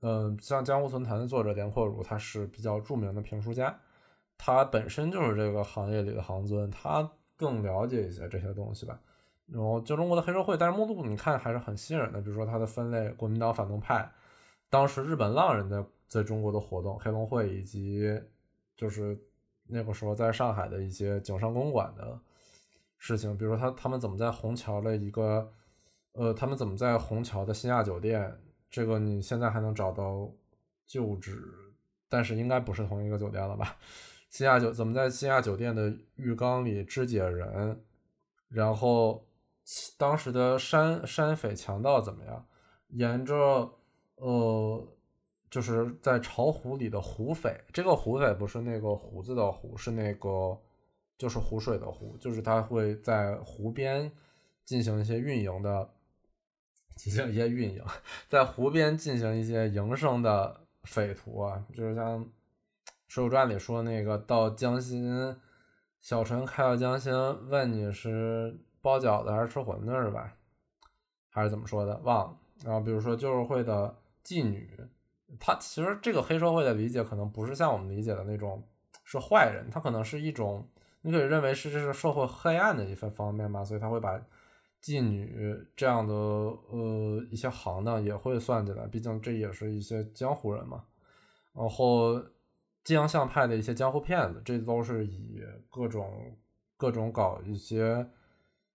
[0.02, 3.80] 嗯，像《江湖存谈》的作者连阔如，他是比较著名的评书家，
[4.40, 9.00] 他本身就是这个行业里的行尊，他更了解一些这些东西吧。
[9.46, 12.20] 然后，就中国的黑社会，但是目录你看还是很吸引人的。
[12.22, 14.12] 比如说，它的分类：国民党反动派，
[14.68, 18.20] 当时日本浪人的在中国的活动，黑龙会，以及
[18.76, 19.16] 就是
[19.72, 22.20] 那个时候在上海的一些井上公馆的。
[23.04, 25.52] 事情，比如说他他们怎么在虹桥的一个，
[26.12, 30.32] 呃，他们怎么在虹桥的新亚酒店，这个你现在还能找到
[30.86, 31.42] 旧址，
[32.08, 33.76] 但是应该不是同一个酒店了吧？
[34.30, 37.84] 新亚酒怎么在新亚酒店的浴缸里肢解人？
[38.50, 39.26] 然后
[39.98, 42.46] 当时的山山匪强盗怎么样？
[42.90, 43.80] 沿着
[44.18, 44.88] 呃，
[45.52, 50.60] 就是在巢湖里的湖匪，这个湖匪不是那个胡子的胡，是那个。
[51.18, 54.12] 就是湖水的湖，就是他会在湖边
[54.66, 55.88] 进行一些运营的，
[56.96, 57.86] 进行一些运营，
[58.28, 62.26] 在湖边进行一些营生的匪徒啊，就是像
[63.08, 65.36] 《水浒传》里说那个到江心，
[66.02, 67.14] 小船开到江心，
[67.52, 70.34] 问你是包饺子还是吃馄饨是吧？
[71.30, 71.96] 还是怎么说的？
[72.00, 72.38] 忘了。
[72.66, 74.76] 然后比如说旧社会的妓女，
[75.40, 78.64] 他其实这个黑社会的理解可能不是像我们理解的那种
[79.04, 80.68] 是坏人，他可能是一种。
[81.04, 84.22] 你可以认为是这是社会黑暗的一份方面吧，所以他会把
[84.84, 90.84] 妓女这样的呃一些行当也会算进来，毕竟这也是一些江湖人嘛。
[91.54, 92.22] 然后
[92.84, 95.42] 激阳相派的一些江湖骗子，这都是以
[95.72, 96.38] 各种
[96.78, 98.08] 各种搞一些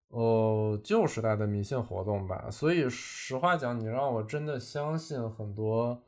[0.08, 2.50] 呃旧时代的迷信活动吧。
[2.50, 6.02] 所以实话讲，你让我真的相信很多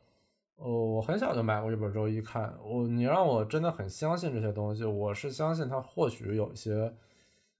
[0.58, 6.92] 哦，我很小就买过一本周一看，我你让我真的很相信这些东西，我是相信它或许有一些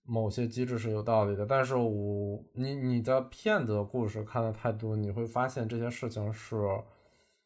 [0.03, 6.57] 某些机制是有道理的，但是我你你的骗子的故事看的太多，你会发现这些事情是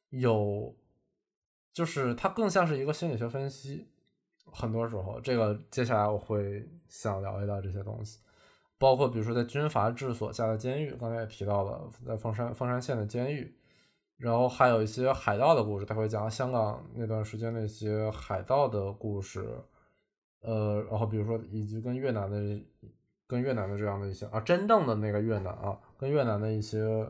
[0.08, 0.74] 有，
[1.70, 3.86] 就是它更像是一个心理学分析，
[4.46, 8.20] 很多时候这个接下来我会想聊一聊这些东西，
[8.78, 13.54] 包括比如说在军阀治所下的监狱，刚才也提到了，在凤山凤山县的监狱。
[14.22, 19.44] 然后还有一些海盗的故事，他会讲香港那段时间那些海盗的故事，
[20.42, 22.62] 呃，然后比如说以及跟越南的、
[23.26, 27.04] 跟越南的这样的一些啊，真正的那个越南啊，跟越南的一些，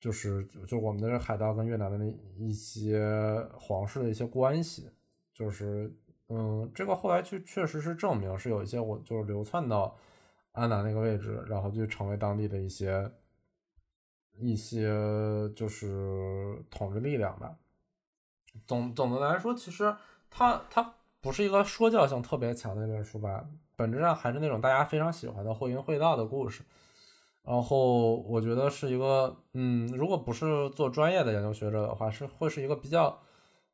[0.00, 3.00] 就是就我们的海盗跟越南的那一些
[3.56, 4.90] 皇室的一些关系，
[5.32, 5.88] 就是
[6.30, 9.96] 嗯，这个后来确确实是证明是有一些我就是流窜到
[10.50, 13.08] 安南那个位置，然后就成为当地的一些。
[14.38, 14.88] 一些
[15.54, 17.56] 就是统治力量吧。
[18.66, 19.94] 总总的来说，其实
[20.30, 26.62] 它它不是一个说教性特别强的一本书吧，本质上还是那种大家非常喜欢的会淫会道的故事。
[27.42, 33.20] 然后我觉得是一个，嗯，如果不是做专业的研究学者的话，是会是一个比较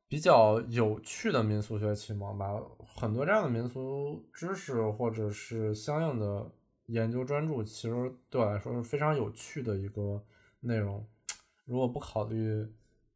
[0.09, 2.61] 比较有趣的民俗学启蒙吧。
[2.97, 6.51] 很多这样的民俗知识或者是相应的
[6.87, 10.23] 研究专注，其实对我来说是非常有趣的一个。
[10.61, 11.07] 内容，
[11.65, 12.67] 如果不考虑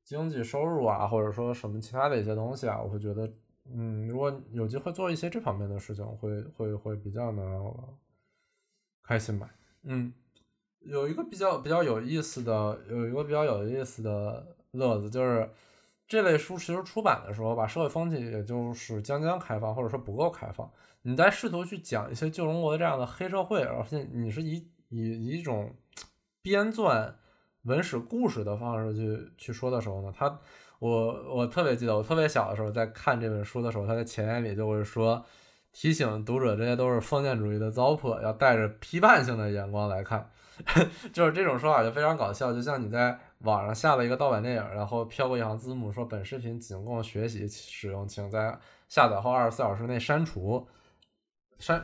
[0.03, 3.31] 经济收入啊，或者说什么其他的一些东西啊，我会觉得，
[3.71, 7.75] 嗯，如果有机会做一些这方面的事情，会会会比较能
[9.03, 9.51] 开心吧。
[9.83, 10.13] 嗯，
[10.81, 15.51] 有一个比较比较有意思的，有一个比较有意思的乐子，就是
[16.07, 20.71] 这类书其实出版的时候，把社会风气也就是将将开放，或者说不够开放，
[21.03, 25.75] 你在试图去讲一些旧中国的这样的黑社会，而且你是以以一种
[26.41, 27.15] 编撰。
[27.65, 30.39] 文史故事的方式去去说的时候呢，他
[30.79, 35.25] 我我特别记得，我特别小的时候在看这本书的时候，他在前言里就会说，
[35.73, 40.29] 提醒读者这些都是封建主义的糟粕，要带着批判性的眼光来看，
[41.13, 50.67] 就是这种说法就非常搞笑，就像你在网上下了一个盗版电影，然后飘过一行字幕说本视频仅供学习使用，请在下载后二十四小时内删除，
[51.59, 51.83] 删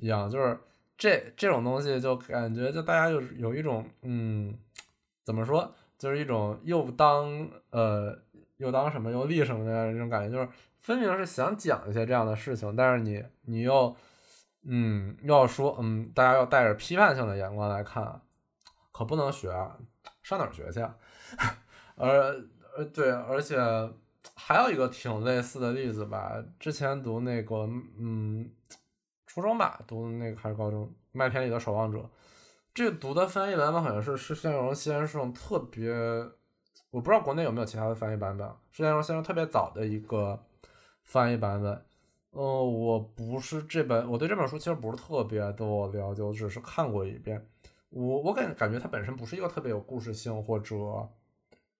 [0.00, 0.58] 一样，就是
[0.98, 4.58] 这这种东西就感觉就大家就有一种嗯。
[5.26, 5.74] 怎么说？
[5.98, 8.16] 就是一种又当呃
[8.58, 13.96] 又当什么又立什么的这种感觉，就是分明是想讲一些这样的事情，但是你你又
[14.62, 18.20] 嗯要说嗯大家要带着批判性的眼光来看，
[18.92, 19.76] 可不能学啊，
[20.22, 20.96] 上哪儿学去啊？
[21.96, 22.08] 而
[22.76, 23.58] 呃对，而且
[24.34, 28.48] 还有一个挺类似的例子吧，之前读那个嗯
[29.26, 31.98] 初中吧，读的那个还是高中，《麦田里的守望者》。
[32.76, 35.90] 这读的翻译版本好像是施先荣先生特别，
[36.90, 38.46] 我不知道国内有没有其他的翻译版本。
[38.70, 40.38] 施先荣先生特别早的一个
[41.02, 41.72] 翻译版本，
[42.32, 47.48] 嗯，我不是这本，我对这本书其实不是特别多了解，我只是看过一遍。
[47.88, 50.76] 我我感感觉它本身不是一个特别有故事性，或者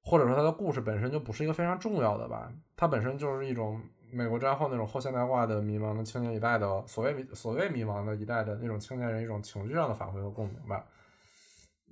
[0.00, 3.78] 或者说它的故事本身就不是一个非常重要的吧，它本身就是一种。
[4.16, 10.86] 美国战后那种后现代化的迷茫的青年一代的所谓所谓迷茫的一代的那种青年人一种情绪上的反馈和共鸣吧。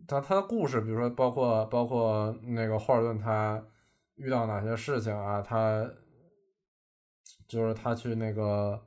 [0.09, 3.63] 他他的故事，比如说包括包括那个霍尔顿他
[4.17, 5.87] 遇到哪些事情啊，他
[7.47, 8.83] 就是他去那个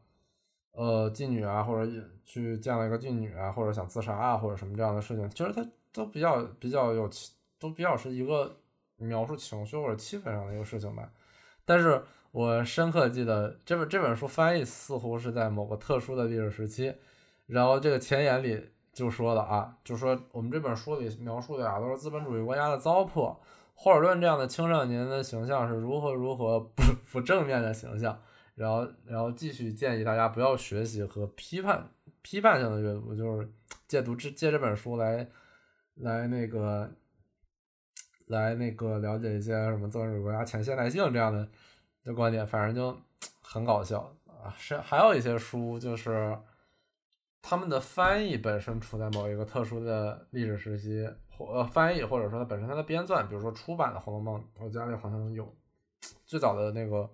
[0.72, 1.92] 呃妓女啊，或者
[2.26, 7.08] 去见了一个妓女啊，或者想自杀啊，或者什么这样的事情，其实他都比较比较有
[7.60, 8.58] 都比较是一个
[8.96, 11.12] 描述情绪或者气氛上的一个事情吧，
[11.64, 12.04] 但是。
[12.32, 16.94] 我深刻记得这本这本书翻译似乎是在某个特殊的历史时期，
[17.48, 23.38] 然后这个前言里就说了啊，就说我们这本书里描述的啊都是资本主义国家的糟粕，
[23.74, 28.22] 霍尔顿这样的青少年的形象是如何如何不不正面的形象，
[28.56, 31.90] 然后然后继续建议大家不要学习和批判
[32.22, 33.50] 批判性的阅读，就是
[33.88, 35.28] 借读这借这本书来
[35.96, 36.92] 来那个
[38.28, 41.48] 来那个了解一些什么资本主义国家前现代性这样的。
[42.08, 42.98] 的观点，反正就
[43.42, 44.56] 很搞笑啊！
[44.58, 46.40] 是还有一些书，就是
[47.42, 51.06] 他们的翻译本身处在某一个特殊的历史时期，
[51.38, 55.54] 或翻译或者说它本身它的编撰，比如说出版的《红楼梦》，我家里好像有
[56.26, 57.10] 最早的那个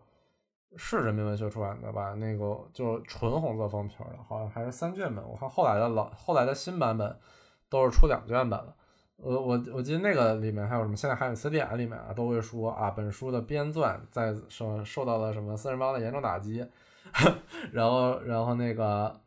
[0.77, 2.13] 是人民文学出版的吧？
[2.13, 5.27] 那个就是纯红色封皮的，好像还是三卷本。
[5.27, 7.19] 我看后来的老后来的新版本
[7.67, 8.75] 都是出两卷本了。
[9.23, 10.95] 我我我记得那个里面还有什么？
[10.97, 16.67] 现在还有词典里面啊，都会说啊，本书的编撰在受受到了什么四人帮的严重打击，
[17.71, 19.21] 然后然后那个，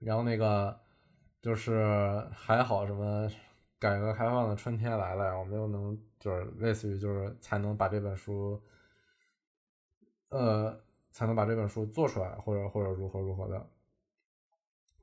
[0.00, 0.76] 然后那个
[1.40, 3.30] 就是还好什么
[3.78, 8.60] 改革开放的春天来了，我们又能就是类似于就是才能把这本书，
[10.30, 10.76] 呃，
[11.12, 13.66] 才能把这本书做出来，或者或者如何如何的，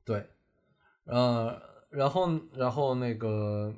[0.04, 0.28] 对，
[1.06, 1.58] 呃，
[1.90, 3.74] 然后然后那个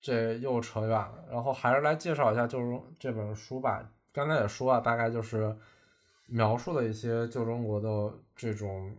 [0.00, 3.90] 这又扯远了，然后还是来介绍一下就是这本书吧。
[4.12, 5.56] 刚才也说啊，大概就是
[6.26, 8.96] 描述了一些旧中国的这种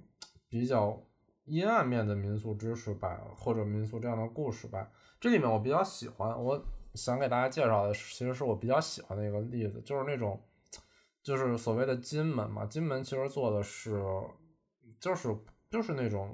[0.47, 1.01] 比较
[1.45, 4.89] 阴暗面的民俗知识吧，或者民俗这样的故事吧。
[5.19, 10.39] 这里面我比较喜欢，我想给大家介绍的，其实是我比较喜欢的一个例子，就是那种，
[11.21, 12.65] 就是所谓的金门嘛。
[12.65, 14.01] 金门其实做的是，
[14.99, 15.35] 就是
[15.69, 16.33] 就是那种，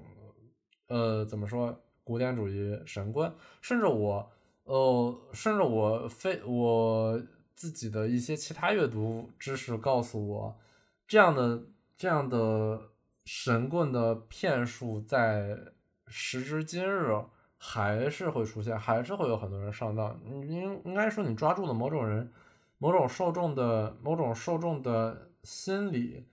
[0.87, 4.31] 呃，怎么说，古典主义神棍，甚至我，
[4.65, 7.19] 呃，甚至我非我
[7.55, 10.59] 自己的一些其他阅读知识告诉我，
[11.07, 11.63] 这样的
[11.97, 12.91] 这样的
[13.23, 15.57] 神棍的骗术在
[16.05, 17.15] 时至今日。
[17.57, 20.19] 还是会出现，还是会有很多人上当。
[20.23, 22.31] 应应该说，你抓住了某种人、
[22.77, 26.27] 某种受众的某种受众的心理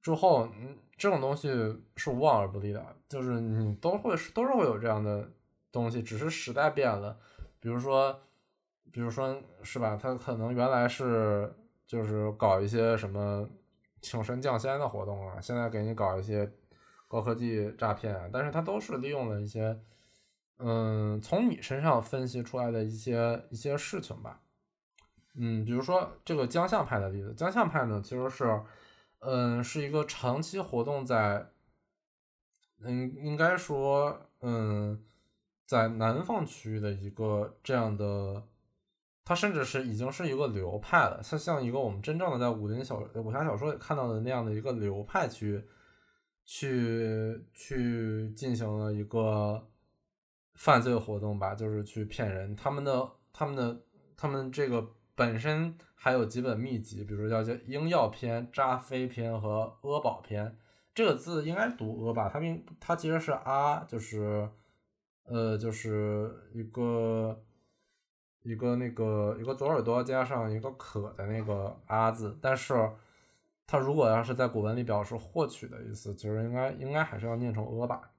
[0.00, 1.48] 之后，嗯，这种东西
[1.96, 2.86] 是无往而不利的。
[3.08, 5.28] 就是你都会都是会有这样的
[5.72, 7.18] 东西，只是时代变了。
[7.64, 8.20] 比如说，
[8.92, 9.96] 比如说是吧？
[9.96, 11.50] 他可能原来是
[11.86, 13.48] 就是搞一些什么
[14.02, 16.52] 请神降仙的活动啊，现在给你搞一些
[17.08, 19.80] 高科技诈骗，但是他都是利用了一些。
[20.58, 24.42] 嗯，从你身上分析出来的一些一些事情吧，
[25.34, 28.62] 嗯，比如说这个江相派的例子，江相派呢其实是，
[29.20, 31.48] 嗯，是一个长期活动在，
[32.82, 35.02] 嗯，应该说，嗯，
[35.66, 38.42] 在南方区域的一个这样的，
[39.24, 45.64] 它甚至是已经是一个流派了，像像一个我们真正的在武林小武侠小说里看到的那样的一个流派去，
[46.44, 49.68] 去去进行了一个。
[50.56, 52.54] 犯罪活动吧，就是去骗人。
[52.54, 53.76] 他们的、他们的、
[54.16, 60.46] 他们这个本身还有几本秘籍，比如叫叫《鹰药篇》《扎飞篇》和《阿宝篇》。
[60.94, 62.30] 这个字应该读“阿”吧？
[62.32, 64.48] 它并它其实是“阿”，就是
[65.24, 67.42] 呃，就是一个
[68.42, 72.38] 一个那个一个左耳朵加上一个可的那个“阿”字。
[72.40, 72.74] 但是
[73.66, 78.10] 它如果要是在古文里表示获取的意思，其实应该应该还是要念成“阿”吧。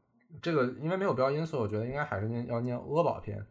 [0.41, 3.45] 这个因为没有标音，所以我觉得应该还是念要念阿宝篇，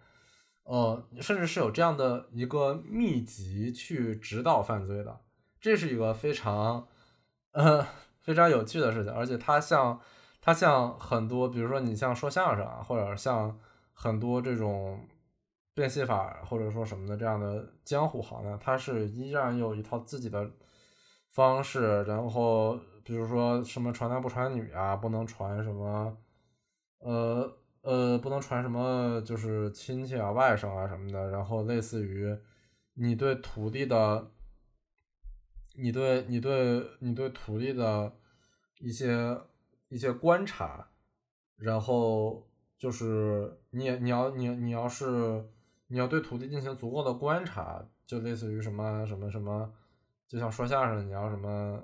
[0.64, 5.20] 呃，甚至是有这样的一个秘籍去指导犯罪的，
[5.60, 6.86] 这是一个非常
[7.52, 7.86] 呃
[8.20, 9.98] 非常有趣的事情，而且它像
[10.44, 13.58] 它像很多，比如说你像说相声啊，或者像
[13.94, 15.08] 很多这种
[15.72, 20.50] 变戏法或者说什么的这样的江湖行呢，它是依然有一套自己的
[21.30, 26.14] 方式，然后比如说什么传男不传女啊，不能传什么。
[26.98, 31.30] 呃呃，不能传什么，就是亲戚啊、外甥啊什么的。
[31.30, 32.38] 然后类似于
[32.94, 34.30] 你对土地的，
[35.76, 38.12] 你对你对你对土地的
[38.80, 39.38] 一些
[39.94, 40.88] 一些观察，
[41.56, 42.44] 然后
[42.76, 45.44] 就是你你要你你要是
[45.86, 49.72] 你要对土地进行足够的观察，就类似于什么什么什么，
[50.26, 51.80] 就像说相声，你要什么。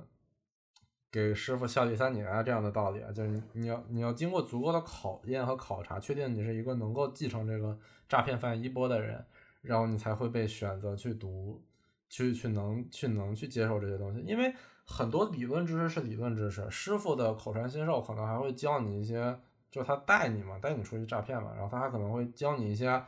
[1.13, 7.77] 给师傅效力三年啊，这样的道理啊，就是你你要你要经过足够的考验和考察，确定你是一个能够继承这个
[8.09, 9.27] 诈骗犯衣钵的人，
[9.61, 11.61] 然后你才会被选择去读，
[12.11, 14.21] 去去能去能去接受这些东西。
[14.21, 14.55] 因为
[14.85, 19.41] 很多理论知识是理论知识，师傅的口传心授可能还会教你一些，
[19.71, 23.03] 就他带你嘛，带你出去诈骗嘛，然后他还可能会教你一些，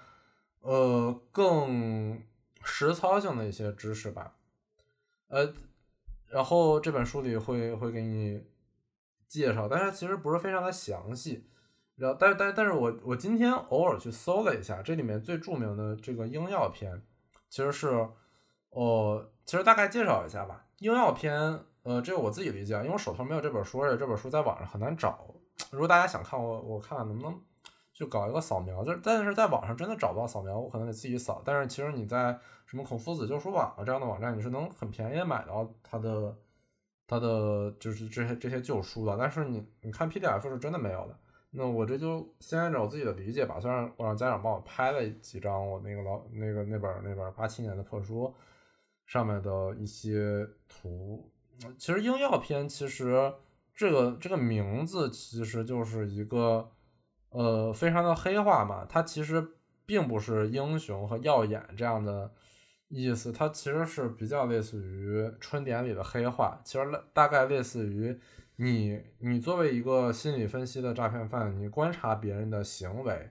[0.61, 2.23] 呃，更
[2.65, 4.35] 实操性的一些知识吧，
[5.29, 5.53] 呃。
[6.33, 8.43] 然后这本书里会会给你
[9.29, 11.47] 介绍，但是其实不是非常的详细。
[11.95, 17.03] 然后，但是但但是我我今天偶尔去搜了一下，这里面最著名的这个鹰药篇，
[17.51, 18.09] 其实是，
[18.73, 20.67] 哦，其实大概介绍一下吧。
[20.79, 21.33] 鹰药篇，
[21.83, 25.27] 呃，这个我自己理解，因为我手头没有这本书，而且这本书在网上很难找。
[25.71, 27.41] 如果大家想看，我我看看能不能
[27.93, 31.43] 去搞一个扫描，就是但是在网上真的找不到扫描，我可能得自己扫。
[31.45, 36.35] 但是其实你在什么孔夫子旧书网啊这样的网站，你是能很便宜买到它的，
[37.07, 39.17] 它的就是这些这些旧书的。
[39.19, 41.19] 但是你你看 PDF 是真的没有的。
[41.51, 43.61] 那我这就先按照我自己的理解吧。
[43.61, 48.35] 虽然我让家长帮我拍了几张我那个老那个那本那本八七年的破书
[49.13, 51.31] 上面的一些图。
[51.77, 53.35] 其实英药篇其实
[53.75, 56.71] 这个这个名字其实就是一个
[57.29, 58.87] 呃非常的黑化嘛。
[58.89, 59.47] 它其实
[59.85, 62.33] 并不是英雄和耀眼这样的。
[62.95, 66.85] 意思，它其实是比较类似于春典里的黑话，其实
[67.15, 68.15] 大概类似于
[68.57, 73.31] 你，你作为一个心理分析的诈骗犯，你观察别人的行为，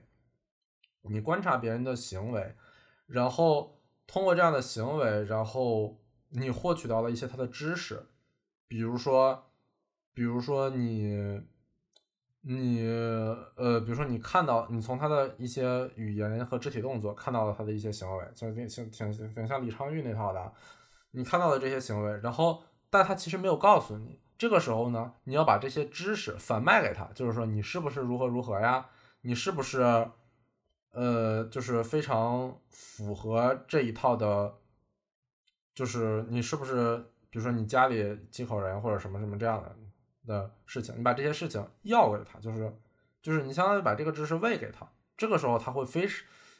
[1.02, 2.56] 你观察别人的行为，
[3.06, 5.98] 然后通过这样的行为，然后
[6.30, 8.06] 你获取到了一些他的知识，
[8.68, 9.50] 比如说，
[10.12, 11.42] 比如说你。
[12.44, 12.84] 你
[13.54, 20.52] 呃，比如说你看到你从他的一些语言和肢体动作看到了他的一些行为，像挺挺挺像李昌钰那套的，
[21.12, 28.88] 你看到的这些行为，然后但他其实没有告诉你，这个时候呢，你要把这些知识反卖给他，就是说你是不是如何如何呀？
[29.20, 30.10] 你是不是
[30.92, 34.54] 呃，就是非常符合这一套的，
[35.74, 36.96] 就是你是不是
[37.28, 39.76] 比如说你家里几口人或者什么什么这样的？
[40.24, 42.72] 的事情，你把这些事情要给他，就是
[43.20, 46.06] 就是你相当于把这个知识喂给他，这个时候他会非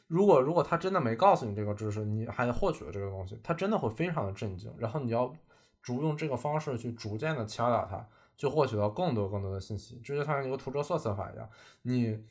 [0.07, 5.33] 如果如果他真的没告诉你这个知识，你还获取了这个东西，他真的会非常的震惊，然后你要
[5.81, 8.05] 逐用这个方式去逐渐的敲打他，
[8.35, 11.49] 就获取到更多更多的信息，这就像一个图哲色算法一样，
[11.83, 12.21] 你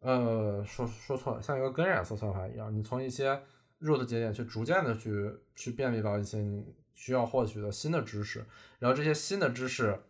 [0.00, 3.42] 呃说说错了，像一个根染色算法一样，你从一些
[3.78, 8.44] 弱的节点去逐渐的去去便利到一些你需要获取的新的知识，
[8.78, 10.00] 然后这些新的知识。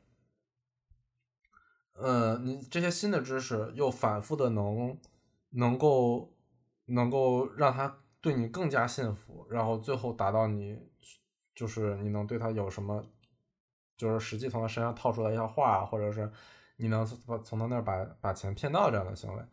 [1.94, 4.98] 呃，你这些新的知识又反复的能，
[5.50, 6.32] 能够，
[6.86, 10.78] 能够让他对你更加信服，然后最后达到你，
[11.54, 13.04] 就是你能对他有什么，
[13.98, 16.32] 就是实际从他身上套出来一些话，或者是
[16.76, 19.44] 你能从从他那儿把把钱骗到这样的行为，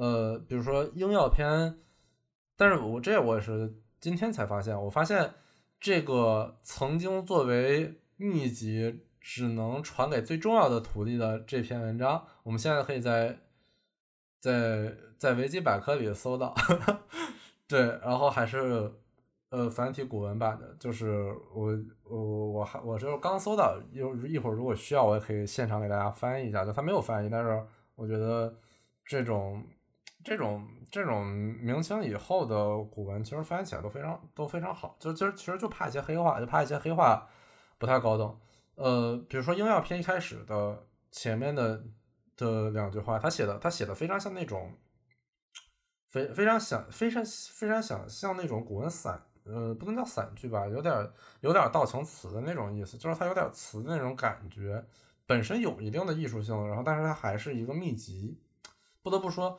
[0.00, 1.78] 呃，比如说英药篇，
[2.56, 5.34] 但是我这我也是今天才发现，我发现
[5.78, 9.06] 这个曾经作为秘籍。
[9.22, 13.38] 只能传给最重要的徒弟的这篇文章，我们现在可以在
[14.40, 16.54] 在在维基百科里搜到，
[17.68, 18.90] 对，然后还是
[19.50, 23.98] 呃繁体古文版的，就是我我我还我就是刚搜到，一
[24.32, 27.62] 一会儿如果需要，我也可以现场给大家翻译一下，就它没有翻译，但是
[27.96, 28.56] 我觉得
[29.04, 29.62] 这种
[30.22, 37.26] 这种这种明清以后的古文，其实翻译起来都非常都非常好，就其实其实就怕一些黑话，就怕一些黑话
[37.78, 38.40] 不太高等。
[38.74, 41.82] 呃，比如说《英药篇》一开始的前面的
[42.36, 44.74] 的两句话，他写的他写的非常像那种，
[46.08, 51.10] 非非常想非常非常想像那种古文散，呃，不能叫散句吧，有点
[51.40, 54.84] 有点道情词的那种意思，就是它有点词的那种感觉，
[55.26, 58.38] 本身有一定的艺术性，然后但是它还是一个秘籍。
[59.02, 59.58] 不得不说，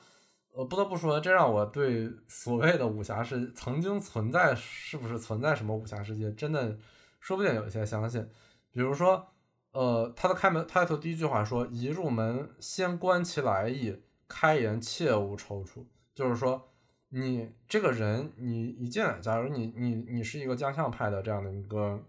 [0.54, 6.78] 呃，不得不说，这让我对所谓的武侠世曾经存在是不是存在什么武侠世界，真的
[7.20, 8.30] 说不定有一些相信。
[8.72, 9.34] 比如说，
[9.72, 16.70] 呃，他的开门开头第一句话说：“一入门，先观其来意，开言切勿踌躇。”就是说，
[17.10, 22.04] 你这个人，你一进来，假如你你你是一个将相派的这样的一个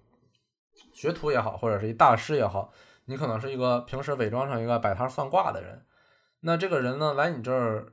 [0.92, 2.72] 学徒也好，或者是一大师也好，
[3.04, 5.86] 你可能是一个平时伪装成一个摆摊算卦的人。
[6.40, 7.92] 那这个人呢，来你这儿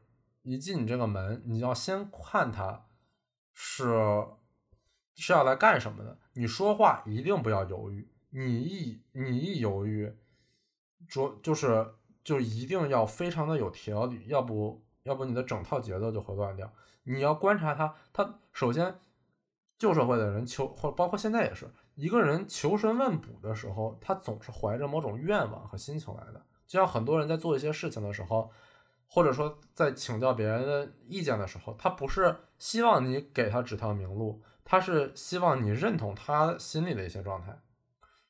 [0.50, 2.88] 一进你这个门，你要先看他
[3.54, 4.26] 是
[5.14, 6.18] 是要来干什么的。
[6.34, 8.10] 你说话一定不要犹豫。
[8.32, 10.12] 你一你一犹豫，
[11.08, 11.93] 说就是
[12.24, 16.74] 就一定要非常的有条理，要不要不你的整套节奏就会乱掉。
[17.04, 19.00] 你要观察他，他首先
[19.78, 26.43] 旧社会的人求或包括现在也是一个人求神问卜的时候，他总是怀着某种愿望和心情来的。
[26.66, 28.52] 就像很多人在做一些事情的时候，
[29.10, 37.60] 或者说在请教别人的意见的时候，他不是希望你给他指条明路，他是希望你认同他心里的一些状态。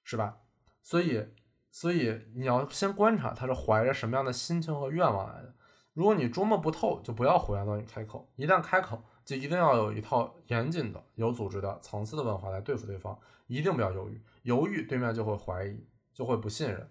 [0.02, 0.38] 是吧？
[0.82, 1.24] 所以，
[1.70, 5.54] 所以你要先观察他是怀着什么样的心情和愿望来的。
[5.94, 8.28] 如果你捉摸不透，就不要胡言乱语开口。
[8.36, 13.16] 一旦开口，就一定要有一套严谨的、有组织的、层次的文化来对付对方。
[13.46, 16.90] 一定不要犹豫，犹豫对面就会怀疑，就会不信任。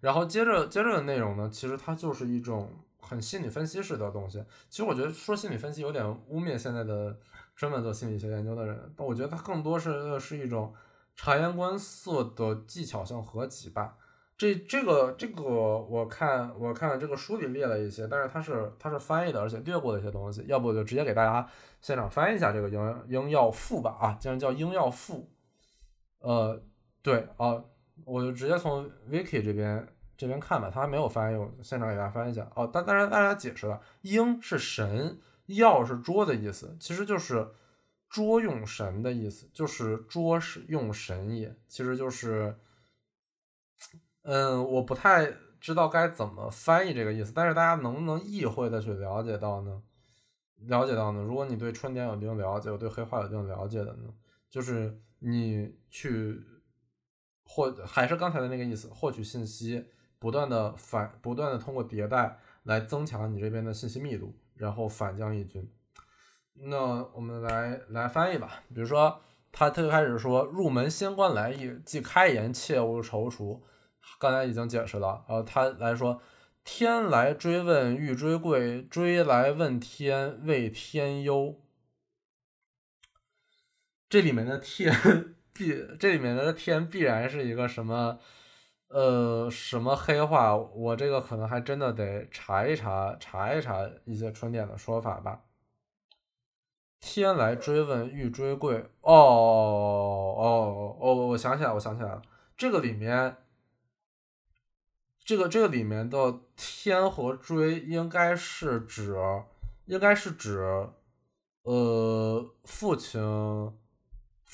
[0.00, 2.70] 然后接着接着的内容呢，其实它就是一种
[3.00, 4.44] 很心理分析式的东西。
[4.68, 7.18] 其实我觉得说心理分析有点污蔑现在的
[7.54, 10.74] 专门做心理学研究的人，但我觉得它更多是是一种。
[11.18, 13.96] 察言观色的技巧性合集吧，
[14.36, 21.48] 这这个这个我看我看这个书里列了一些，但是它是它是翻译的，而且略过了一些东西，要不我就直接给大家
[21.80, 25.26] 现场翻译一下这个英英药赋吧啊，竟然叫英药赋，
[26.18, 26.62] 呃，
[27.00, 27.64] 对啊，
[28.04, 29.86] 我就直接从 Wiki 这边
[30.16, 37.48] 这边看吧，他还没有翻译，我现场给大家翻译一下哦，但当然大家解释了，英是神，药是捉的意思，其实就是。
[38.08, 42.56] 捉用神的意思就是捉是用神也，其实就是，
[44.22, 49.82] 嗯，我不太知道该怎么翻译这个意思，但是大家能不能意会的去了解到呢？
[50.60, 51.20] 了解到呢？
[51.20, 54.14] 如果你对春天有一定了解，我对黑话有一定了解的呢，
[54.48, 56.40] 就是你去
[57.46, 59.86] 获还是刚才的那个意思，获取信息，
[60.18, 65.70] 不断的反，不断的通过迭代来增强你这边的信息密度，然后反将一军。
[66.54, 69.20] 那我们来来翻译吧，比如说
[69.52, 73.60] 他他开始说入门先观来意，即开言切勿踌躇。
[74.20, 76.22] 刚才已经解释了，然后他来说
[76.62, 81.60] 天来追问欲追贵，追来问天为天忧。
[84.08, 88.18] 这里面的天必这里面的天必然是一个什么
[88.88, 90.56] 呃什么黑话？
[90.56, 95.42] 我这个可能还真的得查一查查一查一些春典的说法吧。
[96.98, 102.22] 天来追问欲追贵，哦哦哦，我想起来，我想起来了，
[102.56, 103.36] 这个里面，
[105.24, 109.14] 这个这个里面的天和追应该是指，
[109.84, 110.88] 应该是指，
[111.62, 113.20] 呃，父亲，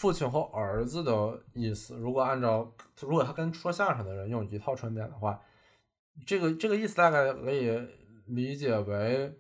[0.03, 1.95] 父亲和儿子的意思。
[1.97, 2.73] 如果按照，
[3.03, 5.41] 如果他跟说相声的人用一套春典的话，
[6.27, 7.71] 这个这个意思大概可以
[8.27, 9.33] 理解为，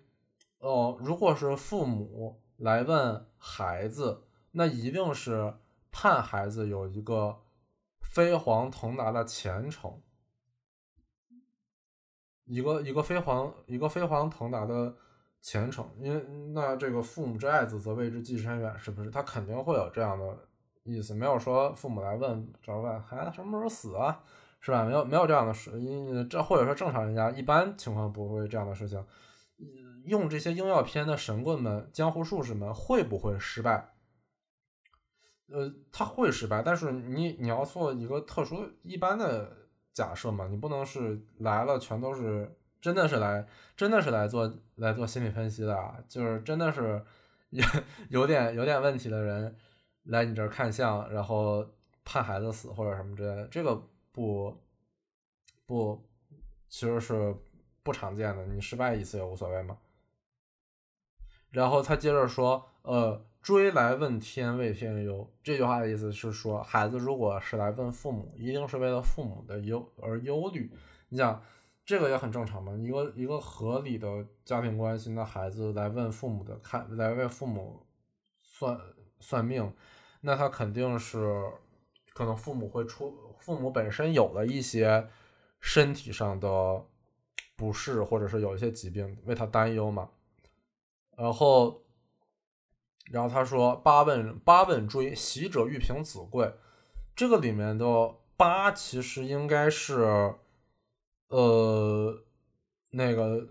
[0.60, 2.38] 哦，如果是父母。
[2.58, 5.52] 来问孩子，那一定是
[5.90, 7.42] 盼孩子有一个
[8.00, 10.00] 飞黄腾达的前程，
[12.44, 14.94] 一个一个飞黄一个飞黄腾达的
[15.40, 15.90] 前程。
[15.98, 19.10] 因为那这个父母之爱子，则为之计深远，是不是？
[19.10, 20.38] 他肯定会有这样的
[20.84, 24.22] 意思，没有说父母来问，找问孩子什么时候死啊，
[24.60, 24.84] 是吧？
[24.84, 29.04] 没有没有这样的事，因这或者说正常人家一般情况不会这样的事情。
[30.04, 33.90] 用这些应药片的神棍们、江湖术士们会不会失败？
[35.48, 39.56] 呃，他会失败，但是你你要做一个特殊一般的
[39.92, 47.00] 假设嘛，你不能是来了全都是真的是来真的是来做来做心理分析的啊，就是真的是
[47.50, 47.64] 有
[48.08, 49.54] 有点有点问题的人
[50.04, 51.66] 来你这儿看相，然后
[52.04, 53.80] 判孩子死或者什么之类的，这个
[54.10, 54.60] 不
[55.66, 56.02] 不
[56.68, 57.34] 其实是
[57.82, 59.78] 不常见的，你失败一次也无所谓嘛。
[61.50, 70.72] 然后他接着说：“呃，追来问天为天忧。”这句话的意思是说，孩子如果是来问父母，一定是为了父母的忧而忧虑。
[71.10, 71.42] 你想，
[71.84, 72.72] 这个也很正常嘛。
[72.74, 77.86] 一个一个合理的家庭关系，那孩子来问父母的看，来为父母
[78.42, 78.80] 算
[79.20, 79.70] 算命，
[80.22, 81.42] 那他肯定是
[82.14, 85.08] 可能父母会出，父母本身有了一些
[85.60, 86.84] 身体上的
[87.56, 90.10] 不适，或者是有一些疾病，为他担忧嘛。
[91.16, 91.82] 然后，
[93.10, 96.54] 然后他说：“八问八问追，喜者欲平子贵。”
[97.14, 100.34] 这个里面的八其实应该是，
[101.28, 102.24] 呃，
[102.92, 103.46] 那个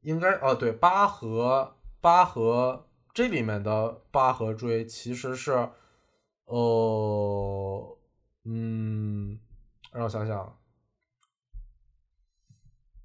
[0.00, 5.70] 应该哦，对，八和八和这里面的八和追其实是，
[6.46, 7.96] 哦，
[8.44, 9.38] 嗯，
[9.92, 10.58] 让我想想。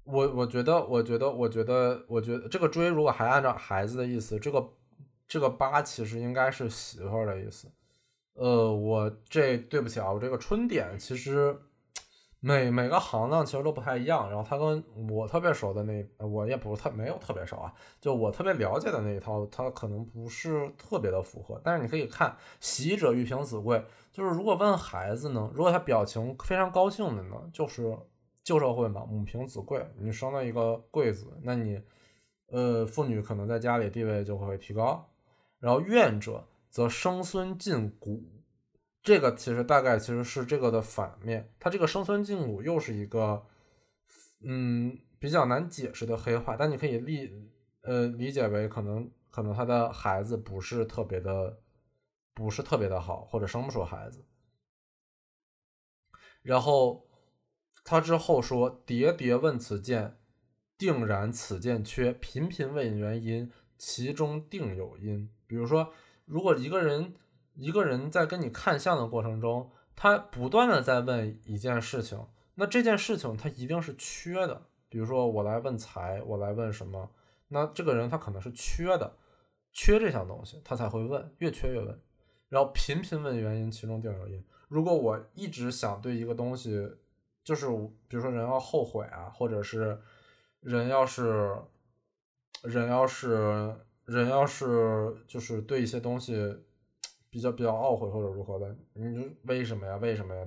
[0.04, 4.72] 我我觉得，我觉得，我觉得，我觉得这个追如果还按照孩子的意思，这个
[5.28, 7.70] 这个八其实应该是媳妇儿的意思。
[8.32, 11.56] 呃，我这对不起啊，我这个春点其实
[12.40, 14.28] 每每个行当其实都不太一样。
[14.28, 21.60] 然后他跟我特别熟的那，我也不是特没有特别熟啊，就我特别了解的那一套，他可能不是特别的符合。
[21.62, 27.96] 但是你可以看“喜者欲平子贵”，就是如果问孩子呢，如果他表情非常高兴的呢，就是。
[28.42, 31.80] 旧社会嘛，母凭子贵，你生了一个贵子，那你，
[32.46, 35.06] 呃，妇女可能在家里地位就会提高。
[35.58, 38.24] 然后怨者则生孙尽骨，
[39.02, 41.52] 这个其实大概其实是这个的反面。
[41.58, 43.46] 他这个生孙尽骨又是一个，
[44.42, 47.50] 嗯，比较难解释的黑话，但你可以理，
[47.82, 51.60] 呃，理解为可能可能他的孩子不是特别的，
[52.34, 54.24] 不是特别的好，或者生不出孩子。
[56.42, 57.06] 然后。
[57.82, 60.18] 他之后说：“喋喋问此剑，
[60.76, 65.90] 定然此剑缺；频频问原因，其中定有因。”比如说，
[66.26, 67.14] 如果一个人
[67.54, 74.66] 一个人在跟你看相的过程中，他不断的在问一件事情，那这件事情他一定是缺的。
[74.88, 77.10] 比如说，我来问财，我来问什么，
[77.48, 79.16] 那这个人他可能是缺的，
[79.72, 82.00] 缺这项东西，他才会问，越缺越问。
[82.48, 84.44] 然后频频问原因，其中定有因。
[84.68, 86.90] 如果我一直想对一个东西，
[87.44, 87.66] 就是
[88.08, 90.00] 比如说人要后悔啊，或者是
[90.60, 91.54] 人要是
[92.62, 96.34] 人要是人要是就是对一些东西
[97.30, 99.96] 比较比较懊悔或者如何的，你就为什么呀？
[99.96, 100.46] 为什么呀？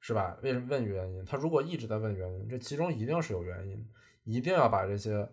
[0.00, 0.36] 是吧？
[0.42, 1.24] 为什么问原因？
[1.24, 3.88] 他如果一直在问原因，这其中一定是有原因，
[4.24, 5.28] 一定要把这些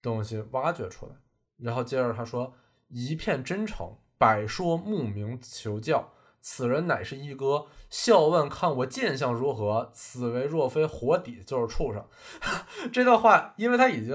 [0.00, 1.12] 东西挖掘出来。
[1.58, 2.54] 然后接着他说
[2.88, 9.90] ：“一片真诚，百说慕名求教。”此人乃是一哥，笑问看我剑相如何？
[9.92, 12.06] 此为若非活底，就是畜生。
[12.92, 14.14] 这段话，因为他已经，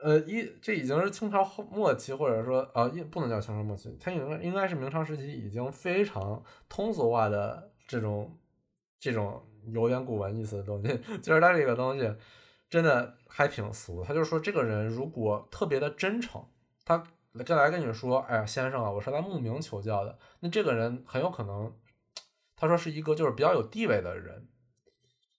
[0.00, 8.38] 呃，一这已经是清朝后末期，或者说啊，应不能叫清朝末期，它应该应该是明朝时期已经非常通俗化的这种
[9.00, 12.14] 这种有点古文意思的东西， 就是它这个东西
[12.70, 14.04] 真的还挺俗。
[14.04, 16.44] 他就是说这个人如果特别的真诚，
[16.84, 17.02] 他
[17.44, 21.72] 再来跟你说，哎呀，先生啊，我是来慕名求教的，那这个人很有可能，
[22.56, 24.46] 他说是一个就是比较有地位的人，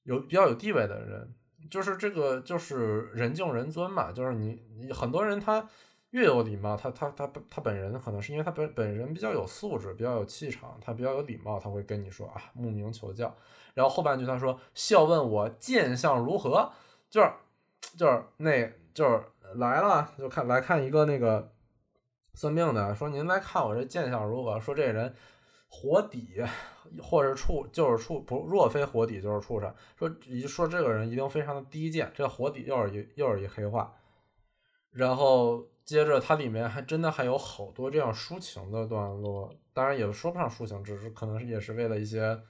[0.03, 1.33] 有比较有地位的人。
[1.69, 4.11] 就是这个，就是人敬人尊嘛。
[4.11, 5.67] 就是你，你很多人他
[6.11, 13.35] 越有礼貌，他他他他本人可能是因为他本本人比较有素质，比较有气场，他比较有礼貌，他会跟你说啊，慕名求教。
[13.73, 16.71] 然后后半句他说，笑问我见相如何？
[17.09, 17.31] 就是
[17.97, 19.21] 就是那就是
[19.55, 21.51] 来了，就看来看一个那个
[22.33, 24.59] 算命的，说您来看我这见相如何？
[24.59, 25.15] 说这人。
[25.71, 26.43] 活底，
[26.99, 29.73] 或者畜就是畜不若非活底就是畜生。
[29.95, 32.11] 说一说这个人一定非常的低贱。
[32.15, 33.95] 这个火底又是一又是一黑话，
[34.89, 42.41] 然后接着它里面还真的还有好多这样抒情的段落，当然也说不上抒情，只是可能也是为了一些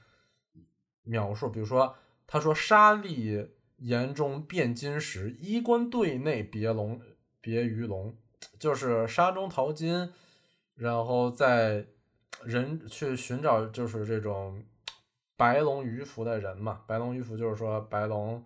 [1.04, 1.50] 描述。
[1.50, 1.94] 比如说
[2.26, 7.02] 他说沙砾岩中变金石，衣冠对内别龙
[7.42, 8.16] 别鱼龙，
[8.58, 10.14] 就是沙中淘金，
[10.74, 11.86] 然后在。
[12.44, 14.64] 人去寻找就是这种
[15.36, 18.44] 白龙鱼服的人嘛，白龙鱼服就是说白龙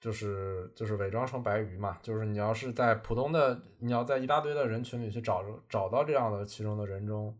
[0.00, 7.34] 就是就是伪装成白鱼嘛，就是你要是在普通的你要在一大堆的人群里去找找到这样的其中的人中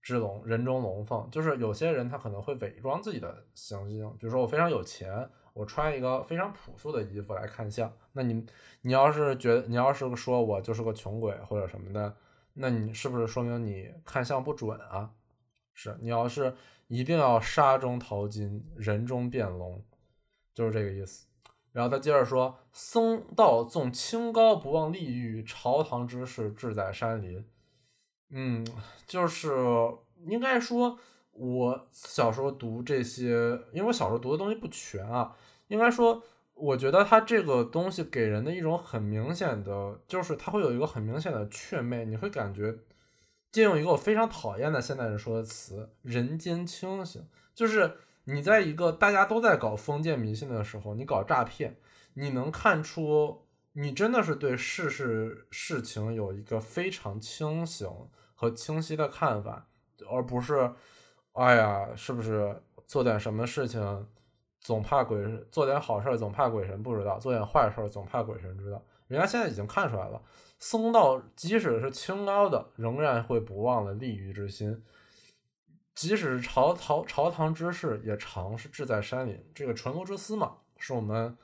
[0.00, 8.46] 之龙人中龙凤，就是有些人他可能会伪装自己的行径，比如说我非常有钱，我穿一个非常朴素的衣服来看相，那你
[8.80, 12.16] 你要是觉得你要是说我就是个穷鬼或者什么的。
[12.54, 15.10] 那你是不是说明你看相不准啊？
[15.72, 16.54] 是你要是
[16.88, 19.82] 一定要沙中淘金，人中变龙，
[20.52, 21.26] 就是这个意思。
[21.72, 27.44] 然后他接着说：“僧道纵清高，不忘利欲；朝堂之事，志在山林。”
[28.30, 28.66] 嗯，
[29.06, 29.54] 就是
[30.26, 30.98] 应该说，
[31.32, 33.30] 我小时候读这些，
[33.72, 35.36] 因为我小时候读的东西不全啊，
[35.68, 36.22] 应该说。
[36.60, 42.76] 我觉得他这个东西给人的一种很明显的，就是他会有一个很明显的雀魅，你会感觉
[43.50, 51.76] 借用一个我非常讨厌的现代人说的词“人间清醒”，就是你在一个大家都在搞封建迷信的时候，你搞诈骗，
[52.14, 57.88] 你能看出你真的是对事事事情有一个非常清醒
[58.34, 59.66] 和清晰的看法，
[60.10, 60.72] 而不是，
[61.32, 64.06] 哎呀，是不是做点什么事情？
[64.60, 65.18] 总怕鬼
[65.50, 68.82] 做点好事，总怕鬼神不知道；做点坏事，总怕鬼神知道。
[69.08, 70.22] 人家现在已经看出来了，
[70.58, 74.72] 僧道即使是清高的，仍然会不忘了利欲之心；
[75.94, 79.42] 即使是朝朝朝堂之事，也常是志在山林。
[79.54, 81.36] 这个纯国之思嘛，是我们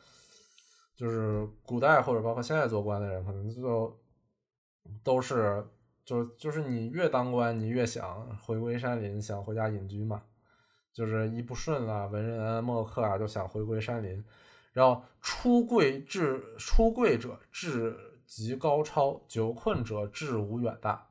[0.95, 3.99] 就是古代或者包括现在做官的人，可能就
[5.03, 5.67] 都是
[6.05, 10.23] 就就是你越当官，你越想回归山林，想回家隐居嘛。
[10.97, 14.24] 就是一不顺了，文人墨客啊，就想回归山林。
[14.72, 17.94] 然后出贵志，出贵者志
[18.26, 21.11] 极高超，久困者志无远大。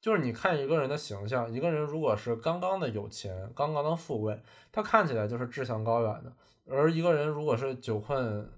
[0.00, 4.42] 就是你看一个人的形象，一个人如果是刚刚的有钱，刚刚的富贵，
[4.72, 6.30] 他看起来就是志向高远的；
[6.66, 8.50] 而一个人如果是久困，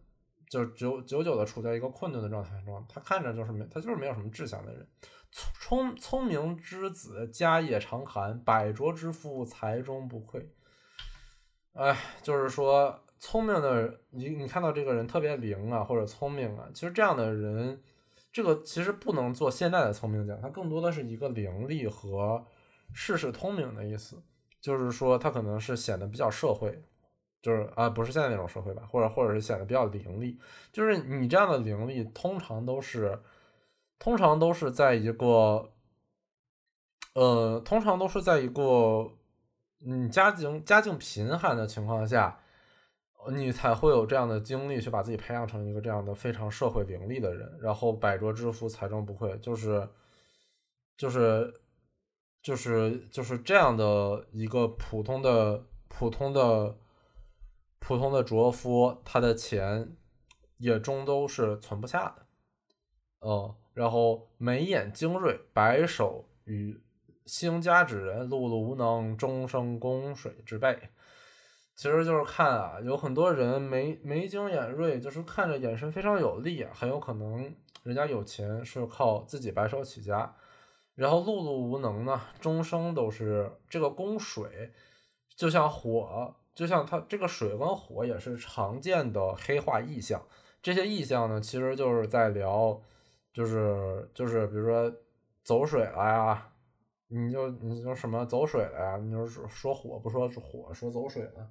[0.48, 4.86] 就久久久的处在一个困顿的状态中，他看着就是没，他就是没有什么志向的人。
[5.32, 10.44] 聪聪明之子，家业常寒；百拙之夫，财中不匮。
[11.72, 17.82] 哎，就是说，聪明的你，你看到这个人特别灵啊，或者聪明啊，其实这样的人，
[18.30, 22.44] 这个其实不能做现在的聪明讲，他更多的是一个灵力和
[22.92, 24.22] 世事通明的意思。
[24.60, 26.82] 就是说，他可能是显得比较社会，
[27.40, 30.36] 就是啊，不是现在那种社会吧，或者或者是显得比较伶俐。
[30.70, 33.18] 就是你这样的伶俐，通常都是。
[34.02, 35.70] 通常都是在一个，
[37.14, 39.12] 呃，通常都是在一个，
[39.86, 42.40] 嗯，家境家境贫寒的情况下，
[43.32, 47.56] 你才会有这样的精力去把自己培养成一个这样的非常社会伶俐的人。
[47.60, 49.88] 然后百拙之夫，财中不匮，就是，
[50.96, 51.54] 就是，
[52.42, 56.76] 就是就是这样的一个普通的普通的
[57.78, 59.96] 普通的拙夫，他的钱
[60.58, 62.26] 也终都是存不下的，
[63.20, 63.58] 哦。
[63.74, 66.80] 然后眉眼精锐，白首与
[67.24, 70.78] 兴家之人，碌碌无能，终生供水之辈。
[71.74, 80.36] 其实就是看啊，有很多人眉眉精眼锐，就是看着眼神非常有力，很有可能人家有钱是靠自己白手起家。
[80.94, 84.70] 然后碌碌无能呢，终生都是这个供水，
[85.34, 90.22] 就像火，就像他这个水跟火也是常见的黑化意象。
[90.60, 92.82] 这些意象呢，其实就是在聊。
[93.32, 94.92] 就是就是比如说
[95.42, 96.52] 走水了呀，
[97.08, 101.48] 你就你就什么走水了呀，你就是说火不说火，说走水了，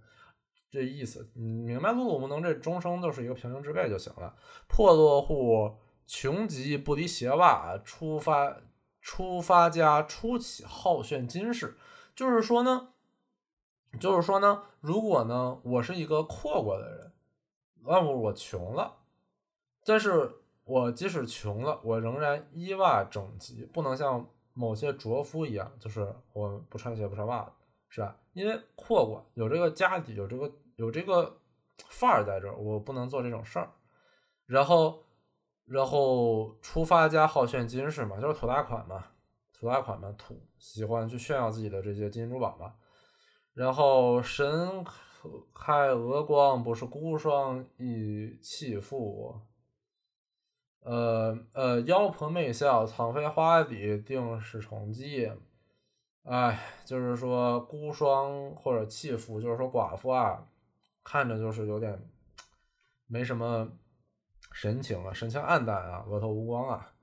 [0.70, 1.90] 这意思你明白？
[1.90, 4.36] 碌碌无能，这终生就是一个平行之辈就行了。
[4.68, 8.62] 破落户穷极不离鞋袜，出发
[9.02, 11.78] 出发家初起好炫金饰，
[12.16, 12.90] 就是说呢。
[14.00, 17.12] 就是说呢，如果呢，我是一个阔过的人，
[17.84, 19.00] 那么我穷了，
[19.84, 20.32] 但是
[20.72, 27.52] 我即使穷了，我仍然衣袜整齐，不能像某些拙夫一样，就是我不穿鞋不穿袜子，
[27.90, 28.16] 是吧？
[28.32, 31.38] 因为阔过有这个家底，有这个有这个
[31.90, 33.70] 范儿在这儿，我不能做这种事儿。
[34.46, 35.04] 然后，
[35.66, 39.04] 然后出发家好炫金饰嘛，就是土大款嘛，
[39.52, 42.74] 土大款嘛，土喜欢去炫耀自己的这些金银珠宝嘛。
[43.54, 44.86] 然后神
[45.54, 49.36] 开峨光，不是孤霜亦弃妇。
[50.82, 55.32] 呃呃，妖婆媚笑，苍飞花底，定是宠姬。
[56.24, 60.48] 哎，就是说孤霜或者弃妇，就是说寡妇啊，
[61.04, 62.00] 看着就是有点
[63.08, 63.68] 没什么
[64.52, 66.94] 神情啊，神情暗淡啊，额头无光啊。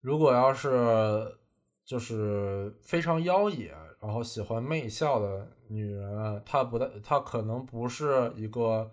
[0.00, 1.38] 如果要是
[1.84, 3.74] 就是非常妖冶。
[4.02, 8.90] 然后喜欢媚笑的女人，她不太，她可能不是一个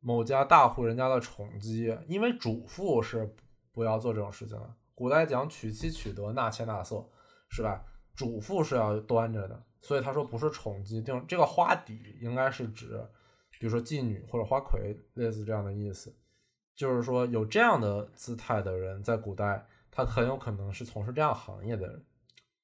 [0.00, 3.36] 某家大户人家的宠姬，因为主妇是
[3.72, 4.74] 不要做这种事情了。
[4.94, 7.08] 古代讲娶妻娶德，纳妾纳色，
[7.48, 7.84] 是吧？
[8.14, 11.00] 主妇是要端着的，所以他说不是宠姬。
[11.00, 13.00] 定这个花底应该是指，
[13.58, 16.12] 比如说妓女或者花魁，类似这样的意思，
[16.74, 22.04] 就是说有这样的姿态的人，在古代他很有可能是从事这样行业的人。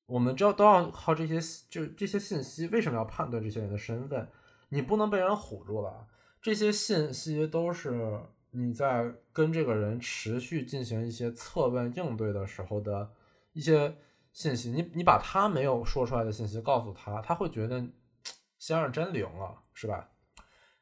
[0.07, 1.39] 我们知道都要靠这些，
[1.71, 2.67] 就这些信息。
[2.67, 4.29] 为什么要判断这些人的身份？
[4.71, 6.09] 你不能被人唬住了。
[6.43, 8.21] 这些信息都是
[8.55, 13.13] 你在跟这个人持续进行一些测问应对的时候的
[13.53, 13.97] 一些
[14.33, 14.71] 信息。
[14.71, 17.81] 你你把他没有说出来的信息告诉他，他会觉得
[18.59, 20.09] 先生真灵啊，是吧？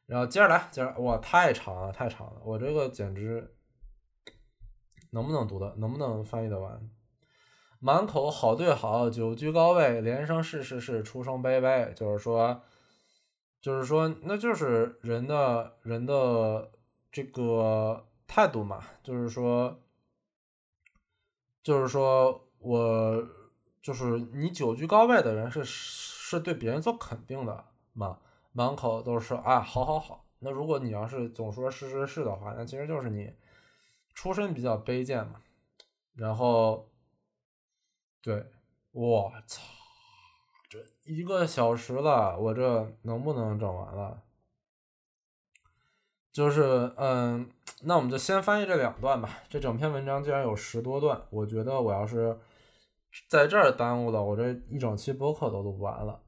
[0.07, 3.55] 然后接着来，接着哇，太长了，太长了，我这个简直
[5.11, 6.91] 能不能读的，能不能翻译的完？
[7.79, 12.63] 满口好对好，久居高位，连声是是是，出声卑卑，就是说，
[13.61, 16.71] 就是说，那就是人的人的
[17.13, 19.81] 这个态度嘛，就是说，
[21.63, 23.29] 就是说我
[23.81, 28.19] 就是你久居高位的人是是对别人做肯定的嘛，
[28.53, 30.25] 满口都是啊，好好好。
[30.41, 33.33] 那如果你要是总说是是是的话，那其实就是你
[34.15, 35.41] 出身比较卑贱嘛，
[36.15, 36.89] 然后。
[38.25, 38.53] 对，
[38.93, 39.61] 我操，
[40.71, 44.22] 这一个小时了，我这能不能整完了？
[46.33, 47.49] 就是，嗯，
[47.83, 49.39] 那我们就先翻译这两段吧。
[49.49, 52.39] 这整篇文章竟然有十多段，我觉得我要是
[53.29, 56.23] 在这儿耽误了，我这一整期播客都录不完了。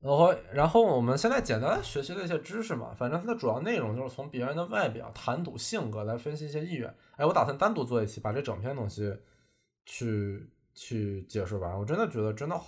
[0.00, 6.94] 然后，然后我们现在简单学习了一些知识嘛，反正它的主要内容就是从别人的外表、谈吐、性格来分析一些意愿。
[7.16, 9.16] 哎，我打算单独做一期，把这整篇东西
[9.84, 10.50] 去。
[10.76, 12.60] 去解释完，我真的觉得真的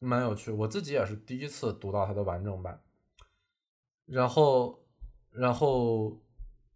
[0.00, 2.82] 蛮有趣，我自己也是第一次读到它的完整版。
[4.04, 4.83] 然后，
[5.34, 6.16] 然后，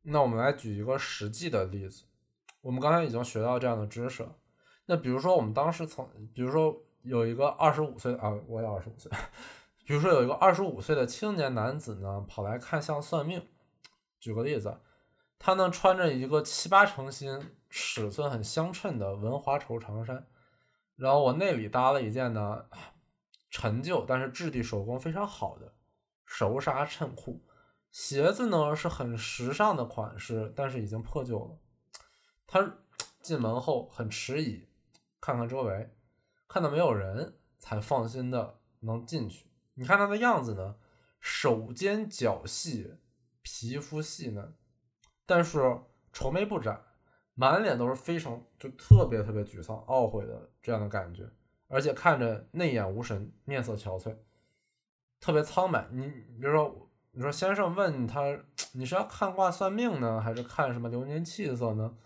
[0.03, 2.05] 那我们来举一个实际的例子。
[2.61, 4.29] 我们刚才已经学到这样的知识，
[4.87, 9.11] 那比如说我们当时从，比如说有一个二十五岁啊，我也二十五岁，
[9.87, 13.47] 比如说有一个二十五岁的青年男子呢，跑来看相算命。
[14.21, 14.79] 举个例子，
[15.39, 17.55] 他呢穿着一个七八成新。
[17.71, 20.27] 尺寸很相称的文华绸长衫，
[20.97, 22.65] 然后我内里搭了一件呢
[23.51, 25.75] 陈旧但是质地手工非常好的
[26.25, 27.45] 熟纱衬裤，
[28.01, 31.59] 鞋子呢是很时尚的款式，但是已经破旧了。
[32.47, 32.77] 他
[33.21, 34.69] 进门后很迟疑，
[35.21, 35.97] 看看周围，
[36.47, 39.51] 看到没有人才放心的能进去。
[39.75, 40.77] 你看他的样子呢，
[41.19, 42.95] 手尖脚细，
[43.43, 44.55] 皮肤细嫩，
[45.27, 45.81] 但是
[46.13, 46.85] 愁眉不展。
[47.35, 51.29] 满脸都是非常就特别特别沮丧、懊悔的这样的感觉，
[51.67, 54.17] 而且看着内眼无神、面色憔悴，
[55.19, 55.89] 特别苍白。
[55.91, 56.88] 你比如说，
[57.19, 58.23] 你说先生问他，
[58.75, 61.99] 你是要看卦算命呢，还是看什么流年气色呢？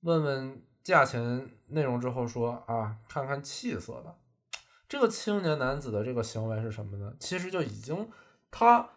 [0.00, 4.18] 问问价钱内容之后说啊，看看气色的。
[4.86, 7.16] 这个青年男子的这个行为是什么呢？
[7.18, 8.10] 其实就已经
[8.50, 8.90] 他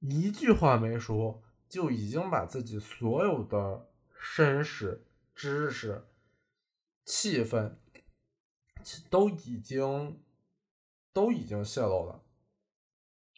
[0.00, 3.86] 一句话没说，就已经把自己所有的。
[4.18, 5.06] 身世、
[5.36, 6.08] 知识、
[7.04, 7.76] 气氛，
[9.08, 10.20] 都已经
[11.12, 12.24] 都已经泄露了。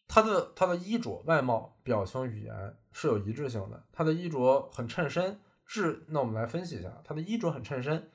[0.09, 3.85] 他的他的衣着、外貌、表情、语言是有一致性的。
[3.93, 8.11] 他的衣着很衬身，质，那我们来分析一下，他的衣着很衬身，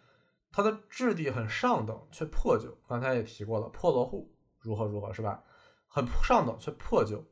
[0.52, 2.76] 他的质地很上等却破旧。
[2.88, 5.44] 刚才也提过了，破落户如何如何是吧？
[5.88, 7.24] 很上等却破旧，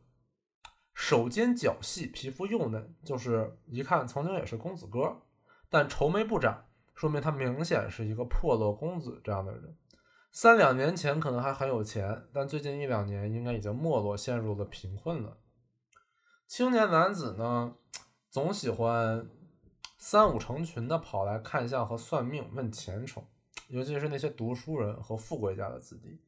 [0.93, 5.19] 手尖脚细，皮肤幼嫩，就是一看曾经也是公子哥，
[5.67, 9.75] 但愁眉不展，说明他明显是一个破落公子这样的人。
[10.31, 15.37] 三两年前可能还很有钱，但最近一两年应该已经没落，陷入了贫困了。
[16.47, 17.75] 青年男子呢，
[18.29, 19.29] 总喜欢
[19.97, 23.23] 三五成群的跑来看相和算命问前程，
[23.67, 26.21] 尤其是那些读书人和富贵家的子弟，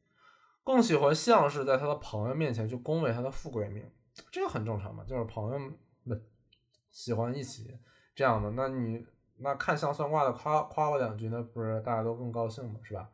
[0.62, 3.90] 更喜欢像是在他的朋友面前去恭维他的富贵命，
[4.30, 6.22] 这个很正常嘛，就是朋友们
[6.90, 7.78] 喜欢一起
[8.14, 8.50] 这样的。
[8.50, 9.06] 那你
[9.38, 12.78] 那看相算卦的夸夸我两句，那不是大家都更高兴吗？
[12.82, 13.10] 是吧？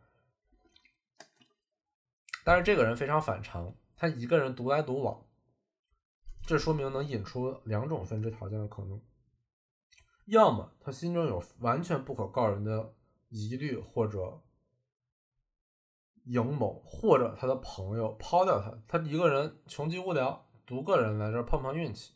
[2.42, 5.26] 但是这个人非常反常，他一个人独来独往，
[6.46, 9.00] 这说明能引出两种分支条件的可能：
[10.24, 12.94] 要么他心中有完全不可告人的
[13.28, 14.40] 疑虑或者
[16.24, 22.14] 阴谋，或者他的朋友抛掉他，他一个人穷极无聊，独个人来这碰碰运气。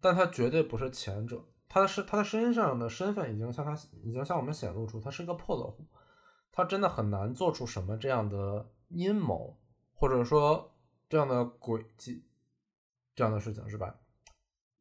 [0.00, 5.86] 但他绝对不是前者，他的是他的身上的身份已经向他已经向我们显露出，他是一个破落户，
[6.50, 8.70] 他真的很难做出什么这样的。
[8.88, 9.58] 阴谋，
[9.94, 10.74] 或者说
[11.08, 12.24] 这样的诡计，
[13.14, 13.94] 这样的事情是吧？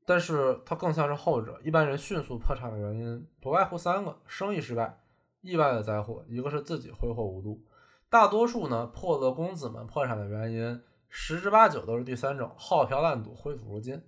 [0.05, 1.59] 但是它更像是后者。
[1.63, 5.01] 一般人迅速破产的原因不外乎三个：生意失败、
[5.41, 7.65] 意外的灾祸，一个是自己挥霍无度。
[8.09, 14.01] 大多数呢，破落公子们破产的原因十之八九都是第三种：好嫖滥赌、挥土如金。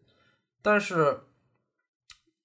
[0.61, 1.23] 但是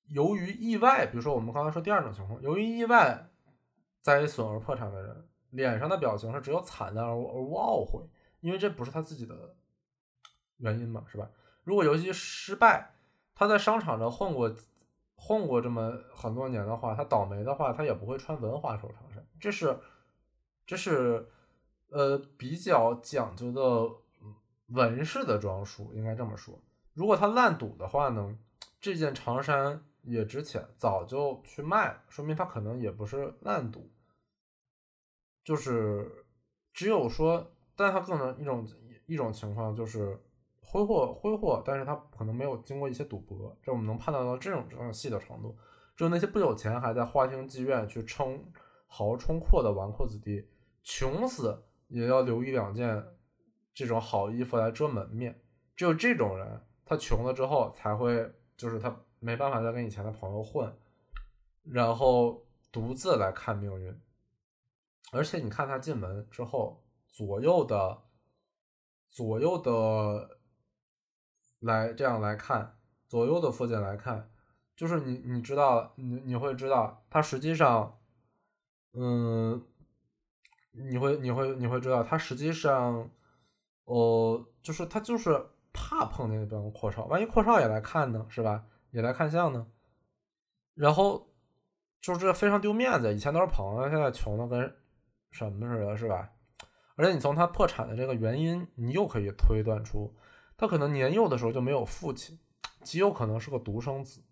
[0.09, 3.31] 由于意外，比如说我们刚才说第二种情况，由于意外
[4.03, 5.29] 灾损而破产的人。
[5.55, 8.03] 脸上的表情是只有惨淡而而无懊悔，
[8.41, 9.55] 因为这不是他自己的
[10.57, 11.31] 原因嘛，是吧？
[11.63, 12.95] 如果游戏失败，
[13.37, 14.53] 他在商场上混过
[15.15, 19.79] 混过这么很多年的话，他倒霉的话，他也不会穿文化手长衫，这是
[20.67, 21.29] 这是
[21.91, 23.95] 呃比较讲究的
[24.75, 26.61] 纹饰的装束，应该这么说。
[26.95, 28.37] 如果他烂赌的话呢，
[28.81, 33.89] 这件长衫也值钱，早就去卖了，说明他可能也不是烂赌。
[35.45, 36.25] 就是
[36.73, 38.67] 只有说，但他更能一种
[39.07, 40.19] 一种情况就是
[40.61, 45.57] 挥霍挥霍，但是他可能没有经过一些赌博，这我们能判断到这种这种细的程度。
[45.95, 48.45] 只有那些不有钱还在花厅妓院去充
[48.89, 50.49] 豪冲阔的纨绔子弟，
[50.83, 53.05] 穷死也要留一两件
[53.73, 55.41] 这种好衣服来遮门面。
[55.77, 60.75] 只有这种人，他穷了之后才会，就是他没办法再跟以前的朋友混，
[61.63, 64.01] 然后独自来看命运。
[65.13, 68.03] 而且你看他进门之后，左右的
[69.11, 70.39] 左右的
[71.61, 72.77] 来这样来看，
[73.07, 74.29] 左右的附近来看，
[74.75, 78.01] 就是你你知道你你会知道他实际上，
[78.93, 79.65] 嗯，
[80.73, 83.09] 你会你会你会知道他实际上，
[83.85, 88.67] 哦，就是他就是怕碰见那帮阔少，万一阔少也来看呢，是吧？
[88.91, 89.67] 也来看相呢，
[90.75, 91.29] 然后
[92.01, 94.77] 就是非常丢面子，以前都是朋友，现在穷的跟。
[95.35, 96.31] 什么似的，是吧？
[96.95, 100.15] 而且你从他破产的这个原因，你又可以推断出，
[100.57, 102.39] 他可能年幼的时候就没有父亲，
[102.85, 104.23] 极有可能是个独生子。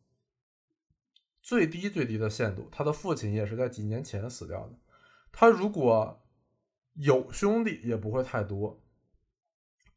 [1.43, 4.75] 最低最低的限度，他的父亲也是在几年前死掉的。
[5.33, 6.25] 他如果
[6.95, 8.81] 有兄弟，也不会太多。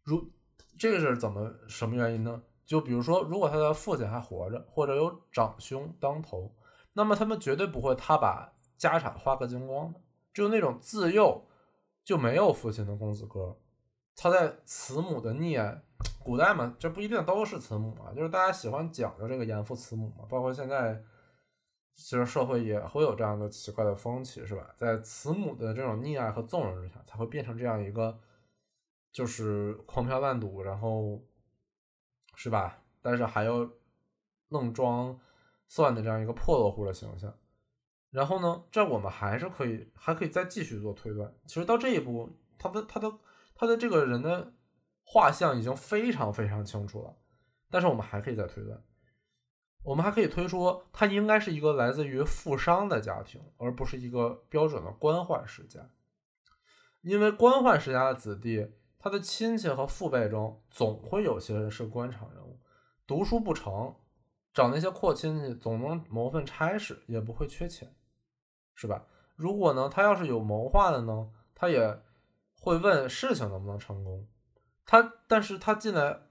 [0.01, 0.31] 如
[0.79, 2.41] 这个是怎么什么原因呢？
[2.65, 6.55] 就比如说，如果他的父亲还活着，或者有长兄当头，
[6.93, 10.01] 那么他们绝对不会他把家产花个精光的。
[10.35, 11.47] 就那种自幼
[12.03, 13.57] 就没有父亲的公子哥，
[14.15, 15.81] 他在慈母的溺爱，
[16.19, 21.01] 古代嘛，这不一定都是慈母啊，就是大家喜欢讲究这个严父慈母嘛，包括现在，
[21.93, 24.75] 其实社会也会有这样的奇怪的风气，是吧？
[24.75, 28.19] 在慈母的这种溺爱和纵容之下，才会变成这样一个，
[29.13, 31.23] 就是狂嫖滥赌，然后，
[32.35, 32.83] 是吧？
[33.01, 33.69] 但是还要
[34.49, 35.17] 愣装
[35.69, 37.33] 蒜的这样一个破落户的形象。
[38.15, 38.63] 然后呢？
[38.71, 41.35] 这我们还是可以，还可以再继续做推断。
[41.45, 43.11] 其实到这一步，他的他的
[43.53, 44.53] 他的这个人的
[45.03, 47.13] 画像已经非常非常清楚了。
[47.69, 48.81] 但是我们还可以再推断，
[49.83, 55.89] 我们还可以推出他应该是一个来自于富商的家庭，而不是一个标准的官宦世家。
[57.01, 58.65] 因为官宦世家的子弟，
[58.97, 62.61] 他的亲戚和父辈中总会有些人是官场人物，
[63.05, 63.93] 读书不成，
[64.53, 67.93] 找那些阔亲戚总能谋份差事，也不会缺钱。
[68.75, 69.07] 是吧？
[69.35, 72.01] 如果呢，他要是有谋划的呢，他也
[72.59, 74.27] 会问事情能不能成功。
[74.85, 76.21] 他，但是他进来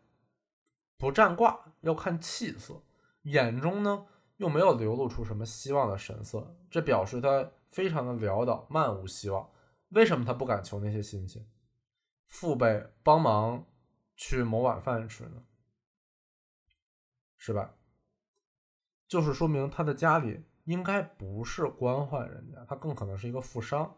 [0.96, 2.82] 不占卦，要看气色，
[3.22, 9.50] 眼中呢又没有流露出什么希望的神色，这表示他非常的潦倒，漫无希望。
[9.88, 11.46] 为什么他不敢求那些亲戚、
[12.26, 13.66] 父辈帮忙
[14.16, 15.42] 去谋碗饭吃呢？
[17.36, 17.74] 是吧？
[19.06, 23.96] 就是说明他的家里应该不是官宦人家，他更可能是一个富商。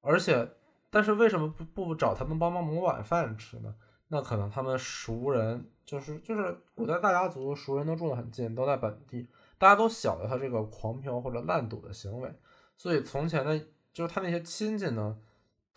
[0.00, 0.50] 而且，
[0.90, 3.74] 但是为什么不不找他们帮忙谋晚饭吃呢？
[4.08, 9.28] 那可能他们熟人就是就是古代大家族熟人都住得很近，都在本地，
[9.58, 12.32] 大家都晓得他这个狂嫖或者滥赌的行为，
[12.76, 13.58] 所以从前的，
[13.92, 15.18] 就是他那些亲戚呢，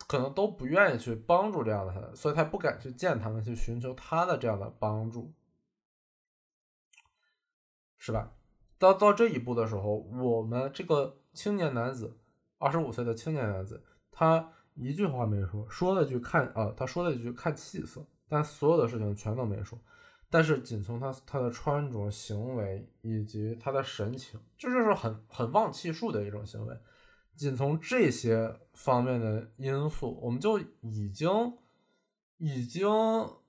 [0.06, 5.32] 可能都不愿意去帮助这样的他，所以他不敢去见他们，去寻求他的这样的帮助，
[7.96, 8.30] 是吧？
[8.78, 12.16] 到到这一步的时候，我们这个青年男子，
[12.58, 18.06] 二十五岁的青年男子，他一句话没说，说了句看啊，他说了一句看气色。
[18.30, 19.78] 但所有的事情全都没说，
[20.28, 26.76] 但是仅从他他的穿着、行为以及他的神情，这就是很很忘气数的一种行为。
[27.34, 31.56] 仅从这些方面的因素，我们就已经
[32.36, 32.86] 已经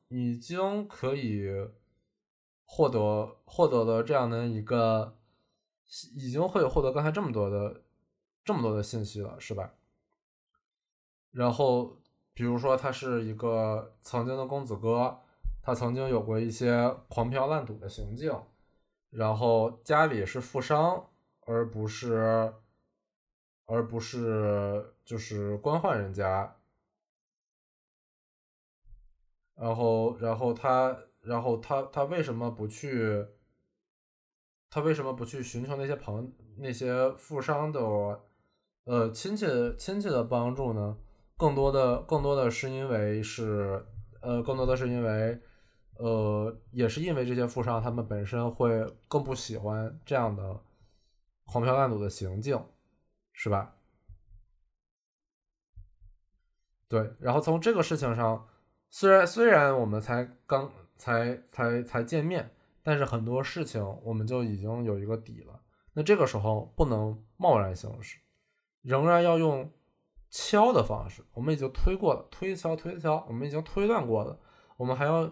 [0.07, 1.49] 已经可以
[2.63, 5.17] 获得获得了这样的一个，
[6.15, 7.83] 已经会获得刚才这么多的
[8.43, 9.73] 这么多的信息了，是吧？
[11.31, 11.97] 然后。
[12.31, 15.19] 比如说，他是一个曾经的公子哥，
[15.61, 18.31] 他曾经有过一些狂嫖滥赌的行径，
[19.09, 21.09] 然后家里是富商，
[21.41, 22.53] 而不是，
[23.65, 26.55] 而不是就是官宦人家。
[29.55, 33.27] 然后，然后他，然后他，他为什么不去？
[34.69, 37.79] 他为什么不去寻求那些朋那些富商的，
[38.85, 39.45] 呃亲戚
[39.77, 40.97] 亲戚的帮助呢？
[41.37, 43.85] 更多的，更多的是因为是，
[44.21, 45.39] 呃，更多的是因为，
[45.95, 50.59] 呃，也是因为这些富商他们本身会更不喜欢这样的
[51.45, 52.61] 狂嫖滥赌的行径，
[53.31, 53.73] 是吧？
[56.89, 58.47] 对，然后从这个事情上，
[58.89, 62.53] 虽然虽然我们才刚才才才见面，
[62.89, 65.61] 但是很多事情我们就已经有一个底了。
[65.93, 68.17] 那这个时候不能贸然行事，
[68.81, 69.71] 仍然要用。
[70.31, 74.39] 敲的方式，我们已经推过了，推敲推敲，我们已经推断过了，
[74.77, 75.27] 我们还要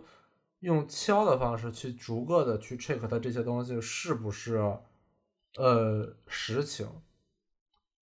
[0.61, 4.57] 用敲的方式去逐个的去 check 它这些东西是不是
[5.55, 6.89] 呃实情，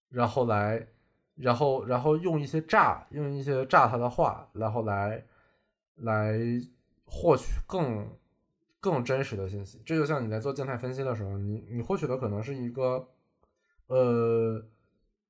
[0.08, 0.88] 然后来，
[1.36, 5.26] 然后然后用一些诈，用一些诈他的话，然后来
[5.96, 6.40] 来
[7.04, 8.10] 获取更
[8.92, 9.82] 更真实的信息。
[9.86, 13.08] 这就像你在做静态分析的时候，你你获取的可能是一个
[13.88, 14.66] 呃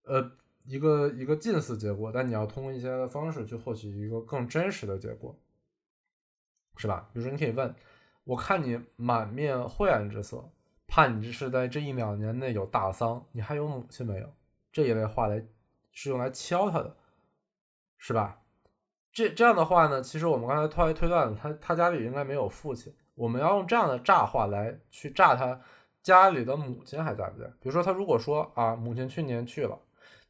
[0.04, 0.32] 呃。
[0.68, 5.38] 一个一个近似结果，但你要通过一些方式去获取一个更真实的结果，
[6.76, 7.08] 是吧？
[7.14, 7.76] 比如说，你可以问，
[8.24, 10.50] 我看你满面晦暗之色，
[10.88, 14.34] 怕你这是在这一两年内有大丧，你还有母亲没有？
[14.72, 15.46] 这一类话来
[15.92, 16.98] 是用来敲他的，
[18.00, 18.42] 是吧？
[19.14, 25.60] 这这样的话呢，其实我们刚才推推断他他家里应该没有父亲，我们要用这样的诈话来去诈他
[26.04, 27.48] 家里的母亲还在不在？
[27.60, 29.80] 比如说，他如果说啊，母亲去年去了。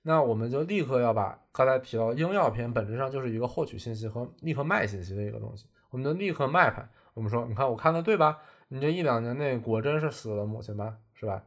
[0.03, 6.87] 那我们就立刻要把刚才提到应药篇本质上就是一个获取信息和立刻卖信息的一个东西，我们就立刻卖它。
[7.15, 8.37] 我们说，你看我看的对吧？
[8.67, 11.43] 你这一两年内果真是死了母亲吧，是吧？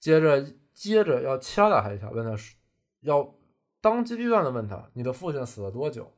[0.00, 2.56] 接着接着要敲打他一下，问他是
[3.00, 3.34] 要
[3.80, 6.12] 当机立断的问他，你的父亲死了多久？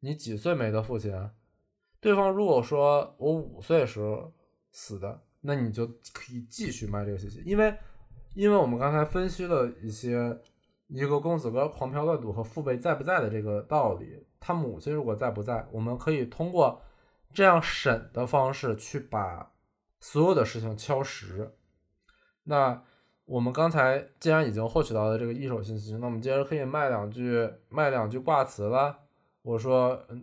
[0.00, 1.12] 你几岁没的父亲？
[2.00, 4.32] 对方如果说我五岁时候
[4.72, 7.74] 死的，那你就可以继续卖这个信息，因为
[8.34, 10.40] 因为我们刚才分析了一些。
[10.92, 16.82] 一个公子哥狂嫖乱赌和父辈在不在的这个道理，他母亲如果在不在，我们可以通过
[17.32, 19.52] 这样审的方式去把
[20.00, 21.54] 所有的事情敲实。
[22.42, 22.82] 那
[23.24, 28.98] 我们刚才既然已经获取到了这个一手信息，那我们接着可以卖两句卖两句挂词了。
[29.42, 30.20] 我说嗯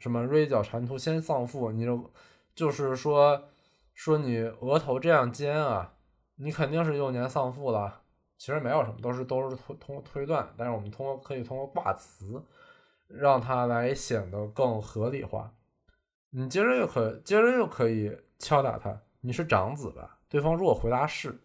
[0.00, 2.10] 什么锐角蟾蜍先丧父，你就
[2.56, 3.44] 就是说
[3.94, 5.94] 说你额头这样尖啊，
[6.34, 8.02] 你肯定是幼年丧父了。
[8.36, 12.42] 其实没有什么，都是都是通通过推断，但是我们通过可以通过卦辞，
[13.06, 15.52] 让它来显得更合理化。
[16.30, 20.18] 你接着又可接着又可以敲打他，你是长子吧？
[20.30, 21.38] 对方如果回答是，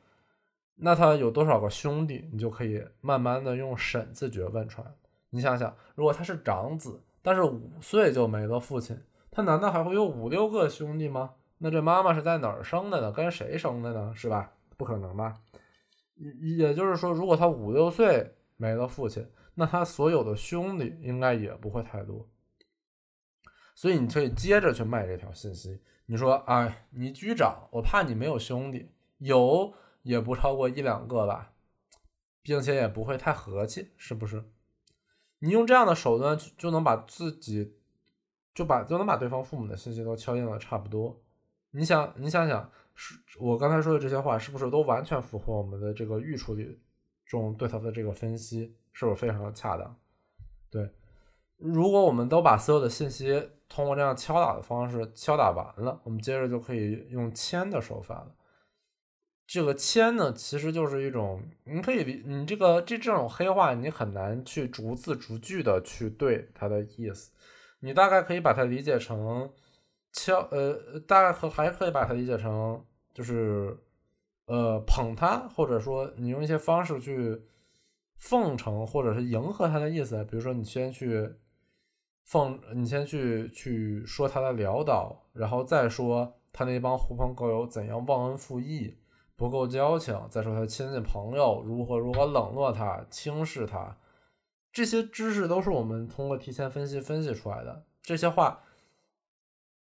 [0.76, 2.30] 那他有多少个兄弟？
[2.32, 4.88] 你就可以慢慢的用审字诀问出来。
[5.32, 8.96] 你想想，如果他是长子，但是五岁就没了父亲，
[9.32, 11.34] 他难道还会有五六个兄弟吗？
[11.58, 13.12] 那这妈妈是在哪儿生的呢？
[13.12, 14.14] 跟谁生的呢？
[14.16, 14.54] 是吧？
[14.78, 15.34] 不可能吧？
[16.14, 22.30] 也也就是说，如果他五六岁没了父亲，那他所有的兄弟应该也不会太多。
[23.74, 25.82] 所以你可以接着去卖这条信息。
[26.06, 29.74] 你说，哎，你局长，我怕你没有兄弟，有
[30.04, 31.54] 也不超过一两个吧，
[32.44, 34.44] 并且也不会太和气，是不是？
[35.46, 37.76] 你用这样的手段就就能把自己
[38.56, 41.22] 就把就能把对方父母的信息都敲定的差不多。
[41.70, 46.80] 你想，你想想，是我刚才说的这些话，是不是都完全符合我们的这个预处理
[47.28, 48.76] 中对他的这个分析？
[48.92, 49.96] 是不是非常的恰当？
[50.72, 50.90] 对，
[51.58, 58.34] 如果我们都把所有的信息通过这样敲打的方式敲打完了，我们接着就可以用签的手法了。
[59.48, 67.32] 这个谦呢，其实就是一种，你可以理你这个这这种黑话，你很难去逐字逐句的去对它的意思，
[67.82, 69.52] 你大概可以把它理解成
[70.12, 73.78] 敲，呃，大概可还可以把它理解成就是
[74.48, 77.40] 呃捧他，或者说你用一些方式去
[78.18, 81.36] 奉承或者是迎合他的意思，比如说你先去
[82.24, 88.98] 奉，你先去去说他的潦倒，然后再说他那帮狐朋狗友怎样忘恩负义。
[89.36, 93.98] 不够交情，再说他亲戚朋友如何如何冷落他、轻视他，
[94.72, 97.84] 这些知识都是我们通过提前分析分析出来的。
[98.02, 98.64] 这些话，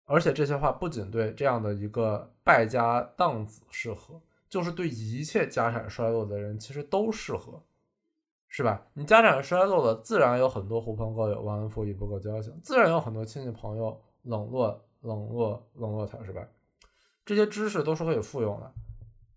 [0.04, 7.62] 而且这些话不仅对这样的一个败家荡子适合，就是对一切家产衰落的人其实都适合，
[8.46, 8.86] 是吧？
[8.94, 16.46] 你家产衰落了，自然有很多狐朋狗友忘恩负义、不够交情，自然有很多亲戚朋友冷落、冷落、冷落他，是吧？
[17.24, 18.72] 这些知识都是可以复用的。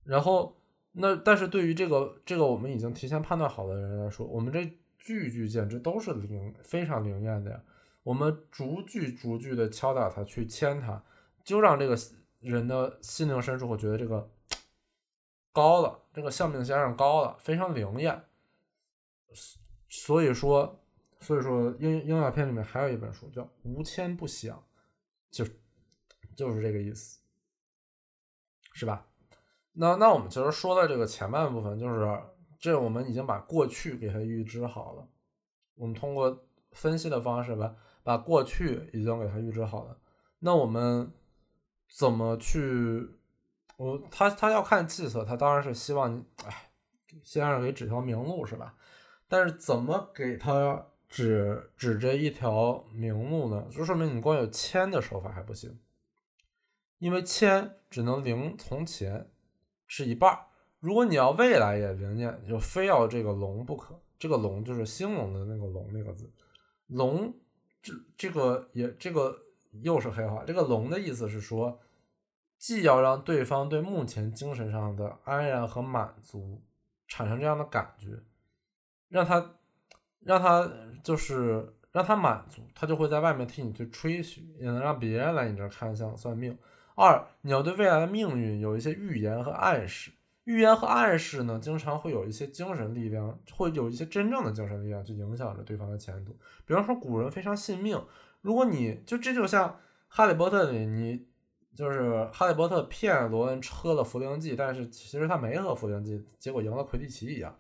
[0.04, 0.58] 然后，
[0.92, 4.66] 那但是对于这个这个我们已经提前判断好的人来说，我们这
[4.98, 7.64] 句句简直都是灵非常灵验的呀。
[8.04, 11.02] 我们逐句逐句的敲打他，去牵他，
[11.44, 11.98] 就让这个
[12.42, 14.30] 人的心灵深处会觉得这个
[15.54, 18.24] 高了，这个相命先生高了，非常灵验。
[19.88, 20.84] 所以说，
[21.22, 24.58] 所以说英英雅片里面还有一本书叫《无牵不响》，
[25.32, 25.46] 就
[26.36, 27.22] 就是这个意思，
[28.74, 29.08] 是吧？
[29.76, 32.22] 那那我们其实说的这个前半部分，就是
[32.60, 35.08] 这我们已经把过去给它预知好了，
[35.76, 39.98] 我们通过分析的方式吧，把过去已经给它预知好了。
[40.40, 41.12] 那我们
[41.90, 43.10] 怎么去？
[43.78, 46.70] 我他他要看计策，他当然是希望你，哎，
[47.24, 48.76] 先生给指条明路是吧？
[49.28, 53.68] 但是怎么给他指指这一条明路呢？
[53.72, 55.80] 就说明你光有签的手法还不行，
[57.00, 59.32] 因为签只能零从前。
[59.96, 60.40] 是一半儿。
[60.80, 64.02] 如果你要未来也灵验，就非要这个龙不可。
[64.18, 66.28] 这个龙就是兴隆的那个龙那个字。
[66.88, 67.32] 龙，
[67.80, 69.38] 这这个也这个
[69.84, 70.44] 又是黑话。
[70.48, 71.80] 这个龙的意思是说，
[72.58, 76.64] 既要让对方对目前精神上的安然和满足
[77.08, 78.20] 产生这样的感觉，
[79.10, 79.58] 让他
[80.22, 80.68] 让他
[81.04, 86.58] 就是让他满足，他就会在外面替你去吹嘘，也能让别人来你这儿看相算命。
[86.96, 90.12] 二，你要对未来的命运有一些预言和暗示。
[90.46, 96.36] 预言和暗示呢，经常会有一些精神力量，会有一些真正的精神力量去影响着对方的前途。
[96.66, 98.04] 比方说，古人非常信命，
[98.42, 99.70] 如果你就这就像
[100.10, 101.26] 《哈利波特》里，你
[101.74, 107.58] 就是哈利波特骗罗恩喝了茯苓剂，但是其实他没喝茯苓剂，结果赢了魁地奇一样，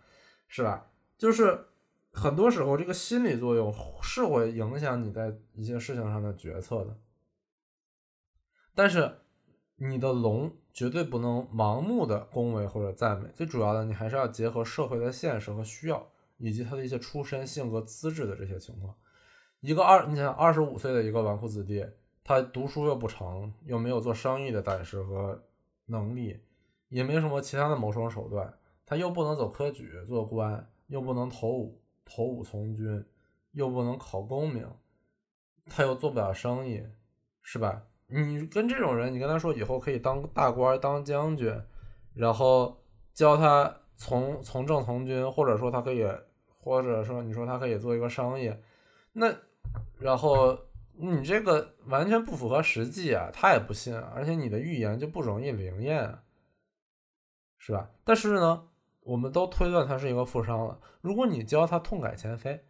[0.50, 0.86] 是吧？
[1.18, 1.68] 就是
[2.12, 6.98] 很多时候这个心理作用是会影响你在一些事情上的决策的，
[8.74, 9.20] 但是。
[9.78, 18.95] 你的龙绝对不能盲目的恭维或者赞美，最主要的你还是要结合社会的现实和需要，以及他的一些出身、性格、资质的这些情况。
[19.60, 21.86] 一个二，你想二十五岁的一个纨绔子弟，
[22.24, 25.44] 他读书又不成，又没有做生意的胆识和
[25.88, 26.40] 能力，
[26.88, 28.54] 也没什么其他的谋生手段，
[28.86, 33.04] 他又不能走科举做官，又不能投武投武从军，
[33.52, 34.70] 又不能考功名，
[35.66, 36.86] 他又做不了生意，
[37.41, 37.84] 是吧？
[38.15, 41.52] 你跟这种人，你跟他说以后可以当大官、当将军，
[42.14, 42.80] 然后
[43.11, 46.06] 教他从从政从军，或者说他可以，
[46.60, 48.53] 或者说你说他可以做一个生意，
[49.14, 49.34] 那
[49.98, 50.56] 然后
[50.95, 56.19] 你这个完全不符合实际啊，他也不信，而且你的预言就不容易灵验，
[57.57, 57.90] 是吧？
[58.03, 58.68] 但是呢，
[59.02, 60.80] 我们都推断他是一个富商了。
[61.02, 62.64] 如果你教他痛改前非，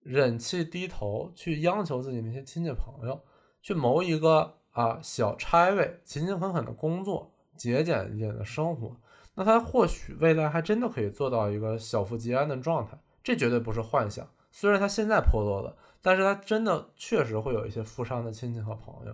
[0.00, 3.22] 忍气低头，去央求自己那些亲戚朋友，
[3.62, 4.57] 去谋一个。
[4.78, 8.96] 啊，小差位，勤勤恳恳的工作，节俭一点的生活，
[9.34, 12.96] 那他或许未来还真的可以做到一个小富即安的状态。
[13.24, 14.24] 这绝对不是幻想。
[14.52, 19.12] 虽然他现在破落了，但是他真的确实会有一些富商的亲戚和朋友。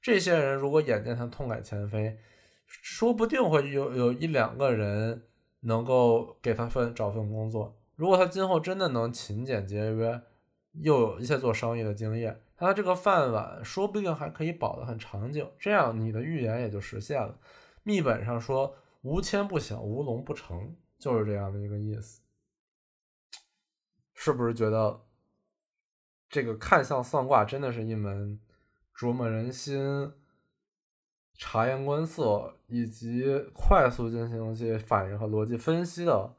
[0.00, 2.16] 这些人如果眼见他痛改前非，
[2.68, 5.24] 说不定会有有一两个人
[5.62, 7.76] 能够给他份找份工作。
[7.96, 10.22] 如果他今后真的能勤俭节约，
[10.74, 12.40] 又有一些做生意的经验。
[12.60, 17.40] 他这个饭碗说不定还可以保得很长久，这样你的预言也就实现了。
[17.82, 22.20] 密本上说，无牵不响，无龙不成，就是这样的一个意思。
[24.12, 25.06] 是不是觉得
[26.28, 28.38] 这个看相算卦真的是一门
[28.94, 30.12] 琢磨人心、
[31.38, 33.24] 察言观色以及
[33.54, 36.36] 快速进行一些反应和逻辑分析的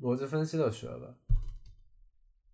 [0.00, 1.14] 逻辑分析的学问？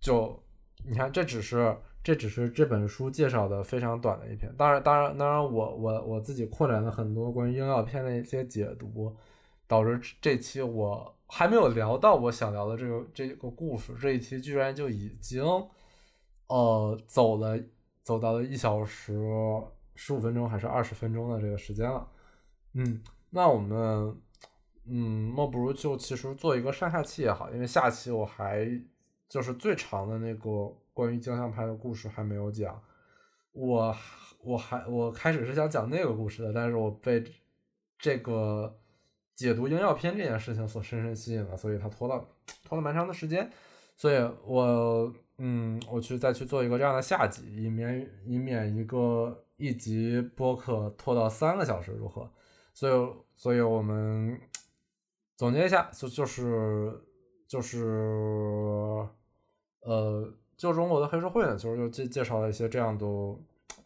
[0.01, 0.43] 就
[0.85, 4.55] 你看，这只是这只是这本书介绍的非常短的一篇。
[4.57, 9.13] 当然，当然，当然，我我我自己扩展了很多关于应药篇的一些解读，
[9.67, 11.13] 导致这期我。
[11.27, 15.45] 还没有聊到我想聊的这个这个故事，这一期居然就已经，
[16.47, 17.59] 呃，走了
[18.05, 19.21] 走到了一小时
[19.97, 22.09] 十五分钟还是二十分钟的这个时间了。
[22.75, 24.17] 嗯，那我们，
[24.85, 28.65] 嗯，莫不如就其实做一个上下期也好，因为下期我还
[29.29, 32.83] 就是最长的那个关于镜像派的故事还没有讲。
[33.53, 33.95] 我
[34.41, 37.23] 我还我开始是想讲那个故事的，但是我被
[37.99, 38.81] 这个。
[39.37, 42.27] 解读应药篇这件事情所深深吸引了，所以他拖了
[42.65, 43.51] 拖了蛮长的时间，
[43.95, 44.17] 所以
[44.47, 52.33] 我嗯，我去再去做一个这样的下集，以免以免一个一集播客拖到三个小时如何？
[52.73, 54.41] 所以所以我们
[55.37, 56.99] 总结一下，就就是
[57.47, 57.85] 就是
[59.81, 63.07] 呃，旧中国的黑社会呢，就是又介介绍了一些这样的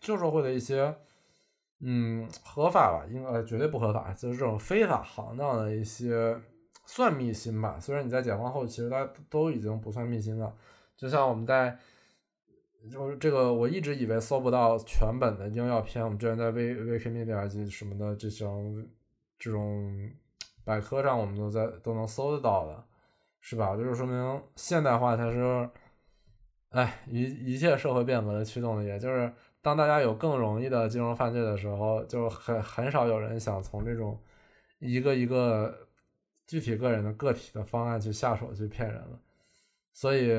[0.01, 0.95] 旧社会的一些。
[1.83, 6.39] 嗯，合法吧，应该绝对不合法，就是这种非法行当的一些
[6.85, 7.79] 算秘辛吧。
[7.81, 10.55] 虽然你在解放后，其实它都已经不算秘辛了。
[10.95, 11.79] 就像我们在，
[12.93, 18.87] 就是这个，我一直以为搜不到全本的应药篇，我们之前在 V V K Media 及什么的这种
[19.39, 20.11] 这种
[20.63, 22.85] 百科上，我们都在都能搜得到的，
[23.41, 23.75] 是吧？
[23.75, 25.71] 就是说明现代化才是，
[26.71, 29.33] 哎，一一切社会变革的驱动力，也就是。
[29.63, 34.19] 当大家有更容易的金融犯罪的时候，就很很少有人想从这种
[34.79, 35.87] 一个一个
[36.47, 39.21] 具体个人的个体的方案去下手去骗人了。
[39.93, 40.33] 所以，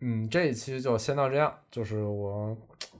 [0.00, 2.56] 嗯，这一期就先到这样，就是我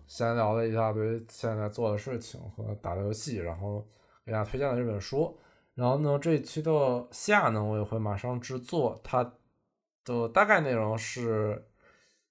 [0.06, 3.82] 闲聊了一大堆现在做的事情和打的游戏，然后
[4.26, 5.34] 给大家推荐了这本书。
[5.74, 9.00] 然后呢，这一期的下呢，我也会马上制作。
[9.02, 9.32] 它
[10.04, 11.66] 的大概内容是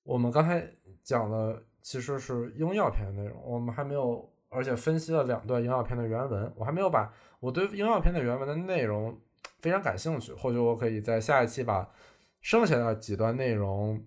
[0.03, 0.65] 我们刚才
[1.01, 1.63] 讲的。
[1.85, 9.19] 其实是应药篇的内容，我们还没有，而且分析了两段应药篇的原文，我还没有把我对应药篇的原文的内容
[9.59, 11.91] 非常感兴趣，或者我可以在下一期把
[12.39, 14.01] 剩下的几段内容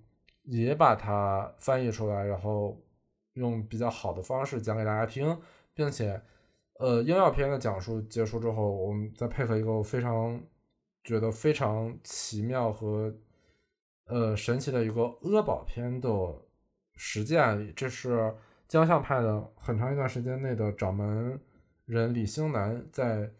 [0.45, 2.83] 也把它翻译出来，然后
[3.35, 5.39] 用比较好的方式讲给大家听，
[5.75, 6.19] 并且，
[6.79, 10.43] 呃，应药篇的讲述结束之后，我们再配合一个非常
[11.05, 13.15] 觉得非常奇妙和
[14.07, 16.09] 呃神奇的一个阿宝篇的。
[16.99, 18.35] 实践，这是
[18.67, 21.39] 江相派的很长一段时间内的掌门
[21.85, 23.31] 人李兴南在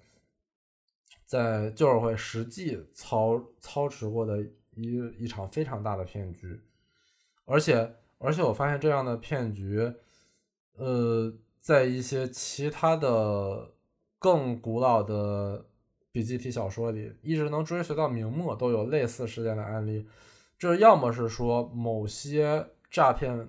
[1.25, 4.43] 在旧社会实际操操持过的
[4.75, 6.61] 一一场非常大的骗局，
[7.47, 9.91] 而且而且我发现这样的骗局，
[10.75, 13.73] 呃，在一些其他的
[14.19, 15.65] 更古老的
[16.13, 20.07] 笔记体小说里，一直能追随到明末都有类似事件的案例，
[20.59, 22.69] 这要么是说某些。
[22.89, 23.49] 诈骗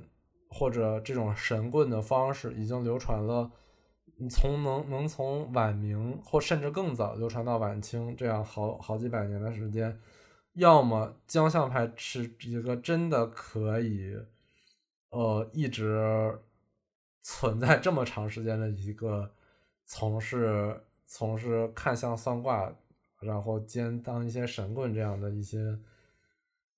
[0.49, 3.49] 或者这种神棍的方式已经流传了，
[4.29, 9.97] 从能能从晚明或甚至更早流传到晚清这样好好几百年的时间，
[10.53, 14.17] 要么江相派是一个真的可以，
[15.11, 16.39] 呃，一直
[17.21, 19.31] 存在这么长时间的一个
[19.85, 22.73] 从事从事看相算卦，
[23.21, 25.77] 然后兼当一些神棍这样的一些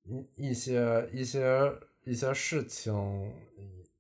[0.10, 1.72] 一一些一些。
[2.06, 3.31] 一些事情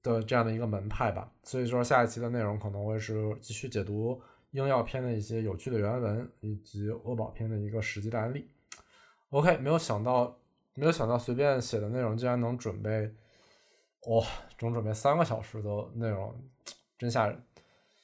[0.01, 4.19] 的这样的一个门派吧，所以说下一期的内容可能会是继续解读
[4.51, 8.49] 应药篇的一些有趣的原文，以及欧宝篇的一个实际的案例。
[9.29, 10.35] OK，没有想到，
[10.73, 13.13] 没有想到随便写的内容竟然能准备，
[14.07, 14.25] 哇，
[14.57, 16.33] 总准备三个小时的内容，
[16.97, 17.43] 真吓人。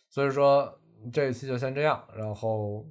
[0.09, 0.77] 所以说
[1.11, 2.85] 这一期就先这样，然后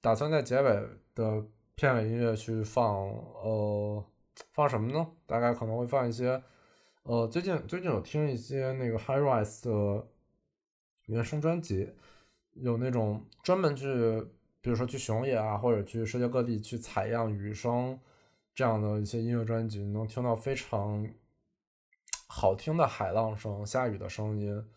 [0.00, 0.82] 打算在结尾
[1.14, 1.44] 的
[1.76, 3.06] 片尾音乐去放，
[3.44, 4.04] 呃，
[4.52, 5.06] 放什么呢？
[5.26, 6.42] 大概可能会放一些。
[7.02, 10.08] 呃，最近最近有听一些那个 High Rise 的
[11.06, 11.92] 原声专辑，
[12.54, 13.86] 有那种专门去，
[14.60, 17.96] 比如说去熊野啊，或者去世界各地去采样雨声
[18.54, 21.08] 这样的一些音乐专辑，能听到非常
[22.26, 24.68] 好听的海浪声、下雨的声音，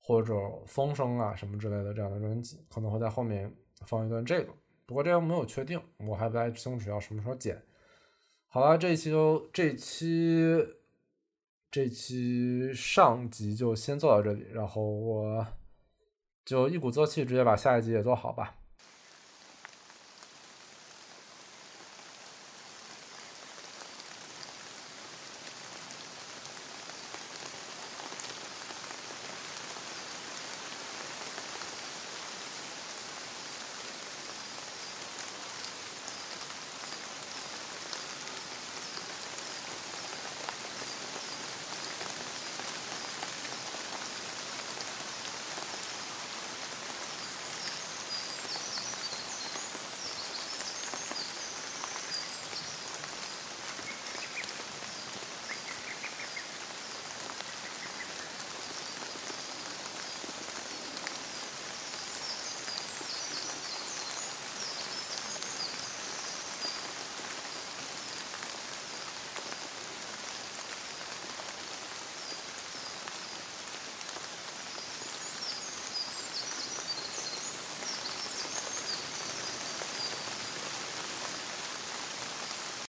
[0.00, 0.34] 或者
[0.66, 3.54] 风声啊什么之类的这样的专辑，可能会在后面
[3.84, 4.52] 放一段这个。
[4.86, 7.62] 不过这个没有确定，我还不太清楚要什么时候剪。
[8.56, 10.66] 好了，这一期就这一期。
[11.70, 15.46] 这一期上集就先做到这里，然后我
[16.42, 18.54] 就一鼓作气，直接把下一集也做好吧。